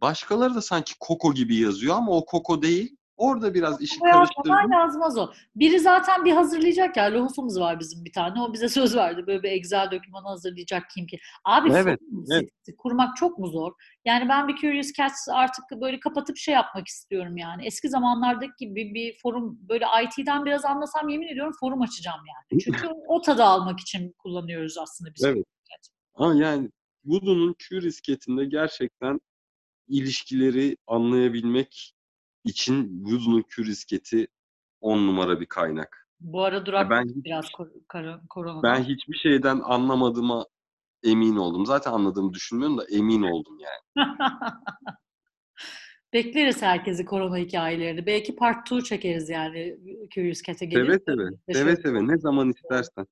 başkaları 0.00 0.54
da 0.54 0.62
sanki 0.62 0.94
Coco 1.06 1.34
gibi 1.34 1.56
yazıyor 1.56 1.96
ama 1.96 2.12
o 2.12 2.24
Coco 2.30 2.62
değil. 2.62 2.96
Orada 3.20 3.54
biraz 3.54 3.82
işi 3.82 4.00
karıştırdım. 4.00 4.72
yazmaz 4.72 5.18
o. 5.18 5.30
Biri 5.56 5.80
zaten 5.80 6.24
bir 6.24 6.32
hazırlayacak 6.32 6.96
ya. 6.96 7.12
Lohufumuz 7.12 7.60
var 7.60 7.80
bizim 7.80 8.04
bir 8.04 8.12
tane. 8.12 8.42
O 8.42 8.52
bize 8.52 8.68
söz 8.78 8.96
verdi. 8.96 9.26
Böyle 9.26 9.42
bir 9.42 9.50
Excel 9.50 9.90
dokümanı 9.90 10.28
hazırlayacak 10.28 10.82
kim 10.94 11.06
ki. 11.06 11.18
Abi 11.44 11.72
Evet, 11.72 11.98
evet. 12.32 12.50
kurmak 12.78 13.16
çok 13.16 13.38
mu 13.38 13.46
zor? 13.46 13.72
Yani 14.04 14.28
ben 14.28 14.48
bir 14.48 14.56
Curious 14.56 14.92
Cats 14.92 15.28
artık 15.32 15.64
böyle 15.80 16.00
kapatıp 16.00 16.36
şey 16.36 16.54
yapmak 16.54 16.88
istiyorum 16.88 17.36
yani. 17.36 17.66
Eski 17.66 17.88
zamanlardaki 17.88 18.52
gibi 18.58 18.94
bir 18.94 19.18
forum 19.22 19.58
böyle 19.68 19.84
IT'den 20.04 20.44
biraz 20.44 20.64
anlasam 20.64 21.08
yemin 21.08 21.28
ediyorum 21.28 21.52
forum 21.60 21.82
açacağım 21.82 22.20
yani. 22.28 22.60
Çünkü 22.64 22.88
o 23.08 23.20
tadı 23.20 23.44
almak 23.44 23.80
için 23.80 24.14
kullanıyoruz 24.18 24.78
aslında 24.78 25.10
biz. 25.14 25.24
Evet. 25.24 25.46
Ama 26.14 26.34
yani 26.34 26.70
Voodoo'nun 27.04 27.54
Curious 27.68 28.02
Cat'inde 28.02 28.44
gerçekten 28.44 29.20
ilişkileri 29.90 30.76
anlayabilmek 30.86 31.92
için 32.44 33.04
Curious 33.56 33.86
Cat'i 33.86 34.28
on 34.80 35.06
numara 35.06 35.40
bir 35.40 35.46
kaynak. 35.46 36.06
Bu 36.20 36.44
ara 36.44 36.66
durak 36.66 36.90
ben 36.90 37.08
biraz 37.08 37.50
kor- 37.50 37.70
korona. 38.28 38.62
Ben 38.62 38.82
hiçbir 38.82 39.18
şeyden 39.18 39.60
anlamadığıma 39.64 40.46
emin 41.02 41.36
oldum. 41.36 41.66
Zaten 41.66 41.92
anladığımı 41.92 42.34
düşünmüyorum 42.34 42.78
da 42.78 42.84
emin 42.90 43.22
oldum 43.32 43.58
yani. 43.58 44.06
Bekleriz 46.12 46.62
herkesi 46.62 47.04
korona 47.04 47.36
hikayelerini. 47.36 48.06
Belki 48.06 48.36
part 48.36 48.72
2 48.72 48.84
çekeriz 48.84 49.28
yani 49.28 49.78
Curious 50.14 50.42
Cat'e 50.42 50.66
gelir. 50.66 50.84
Seve 50.84 50.98
seve. 51.06 51.30
Seve 51.52 51.76
seve. 51.76 52.06
Ne 52.06 52.18
zaman 52.18 52.50
istersen. 52.50 53.06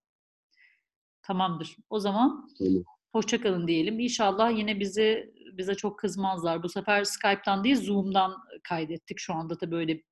Tamamdır. 1.23 1.77
O 1.91 2.01
zaman 2.01 2.49
Tamam. 2.59 2.85
hoşçakalın 3.13 3.69
diyelim. 3.69 4.01
İnşallah 4.01 4.59
yine 4.59 4.81
bizi 4.81 5.33
bize 5.59 5.75
çok 5.75 5.99
kızmazlar. 5.99 6.63
Bu 6.63 6.69
sefer 6.69 7.05
Skype'tan 7.05 7.65
değil 7.65 7.77
Zoom'dan 7.77 8.37
kaydettik. 8.65 9.19
Şu 9.19 9.35
anda 9.35 9.61
da 9.61 9.71
böyle 9.71 10.03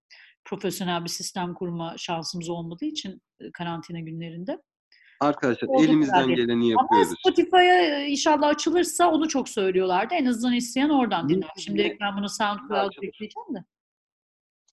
profesyonel 0.45 1.05
bir 1.05 1.09
sistem 1.09 1.55
kurma 1.55 1.95
şansımız 1.99 2.49
olmadığı 2.49 2.85
için 2.85 3.23
e, 3.41 3.53
karantina 3.53 4.01
günlerinde. 4.01 4.63
Arkadaşlar 5.21 5.69
Olduğu 5.69 5.85
elimizden 5.85 6.23
kadar 6.23 6.35
geleni 6.35 6.53
Ama 6.53 6.83
yapıyoruz. 6.83 7.19
Spotify'a 7.19 7.63
e, 7.63 8.09
inşallah 8.09 8.49
açılırsa 8.49 9.11
onu 9.11 9.29
çok 9.29 9.49
söylüyorlardı. 9.49 10.15
En 10.15 10.27
azından 10.27 10.55
isteyen 10.55 10.89
oradan 10.89 11.29
dinler. 11.29 11.51
güne 11.67 11.97
ben 12.01 12.17
bunu 12.17 12.29
SoundCloud'a 12.29 12.91
yükleyeceğim 13.03 13.55
de. 13.55 13.65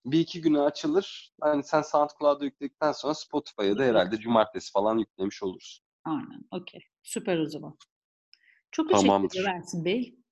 Bir 0.04 0.20
iki 0.20 0.40
güne 0.40 0.60
açılır. 0.60 1.32
Hani 1.40 1.62
sen 1.62 1.82
SoundCloud'a 1.82 2.44
yükledikten 2.44 2.92
sonra 2.92 3.14
Spotify'a 3.14 3.78
da 3.78 3.82
herhalde 3.84 4.16
cumartesi 4.16 4.72
falan 4.72 4.98
yüklemiş 4.98 5.42
oluruz. 5.42 5.82
Aynen. 6.04 6.44
Okey. 6.50 6.80
Süper 7.02 7.38
o 7.38 7.46
zaman. 7.46 7.76
Çok 8.70 8.88
teşekkür 8.88 9.08
ederim 9.08 9.46
Ersin 9.46 9.84
Bey. 9.84 10.23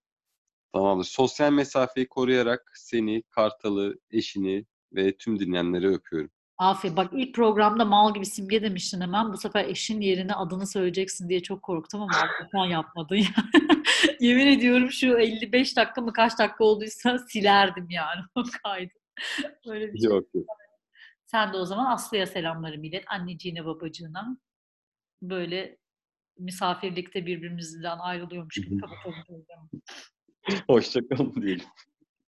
Tamamdır. 0.73 1.05
Sosyal 1.05 1.53
mesafeyi 1.53 2.09
koruyarak 2.09 2.73
seni, 2.75 3.23
Kartal'ı, 3.23 3.99
eşini 4.11 4.66
ve 4.93 5.16
tüm 5.16 5.39
dinleyenleri 5.39 5.89
öpüyorum. 5.89 6.31
Aferin. 6.59 6.97
Bak 6.97 7.11
ilk 7.12 7.35
programda 7.35 7.85
mal 7.85 8.14
gibi 8.14 8.27
simge 8.27 8.62
demiştin 8.62 9.01
hemen. 9.01 9.33
Bu 9.33 9.37
sefer 9.37 9.64
eşin 9.64 10.01
yerine 10.01 10.35
adını 10.35 10.66
söyleyeceksin 10.66 11.29
diye 11.29 11.43
çok 11.43 11.62
korktum 11.62 12.03
ama 12.03 12.12
Allah'tan 12.16 12.66
yapmadın 12.70 13.16
ya. 13.16 13.35
Yemin 14.20 14.47
ediyorum 14.47 14.91
şu 14.91 15.18
55 15.18 15.77
dakika 15.77 16.01
mı 16.01 16.12
kaç 16.12 16.39
dakika 16.39 16.64
olduysa 16.64 17.18
silerdim 17.29 17.91
yani 17.91 18.20
o 18.35 18.43
kaydı. 18.62 18.93
Böyle 19.66 19.93
bir 19.93 19.99
şey. 19.99 20.11
Yok 20.11 20.25
yok. 20.35 20.47
Sen 21.27 21.53
de 21.53 21.57
o 21.57 21.64
zaman 21.64 21.93
Aslı'ya 21.93 22.27
selamları 22.27 22.79
millet. 22.79 23.05
Anneciğine 23.07 23.64
babacığına. 23.64 24.39
Böyle 25.23 25.79
misafirlikte 26.39 27.27
birbirimizden 27.27 27.99
ayrılıyormuş 27.99 28.55
gibi 28.55 28.81
kapatalım 28.81 29.25
programı. 29.27 29.68
Hoşçakalın 30.66 31.43
diyelim. 31.43 31.66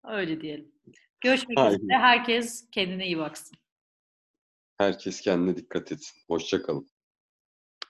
Öyle 0.04 0.40
diyelim. 0.40 0.72
Görüşmek 1.20 1.58
üzere. 1.58 1.98
Herkes 1.98 2.68
kendine 2.70 3.06
iyi 3.06 3.18
baksın. 3.18 3.58
Herkes 4.78 5.20
kendine 5.20 5.56
dikkat 5.56 5.92
etsin. 5.92 6.20
Hoşçakalın. 6.28 6.88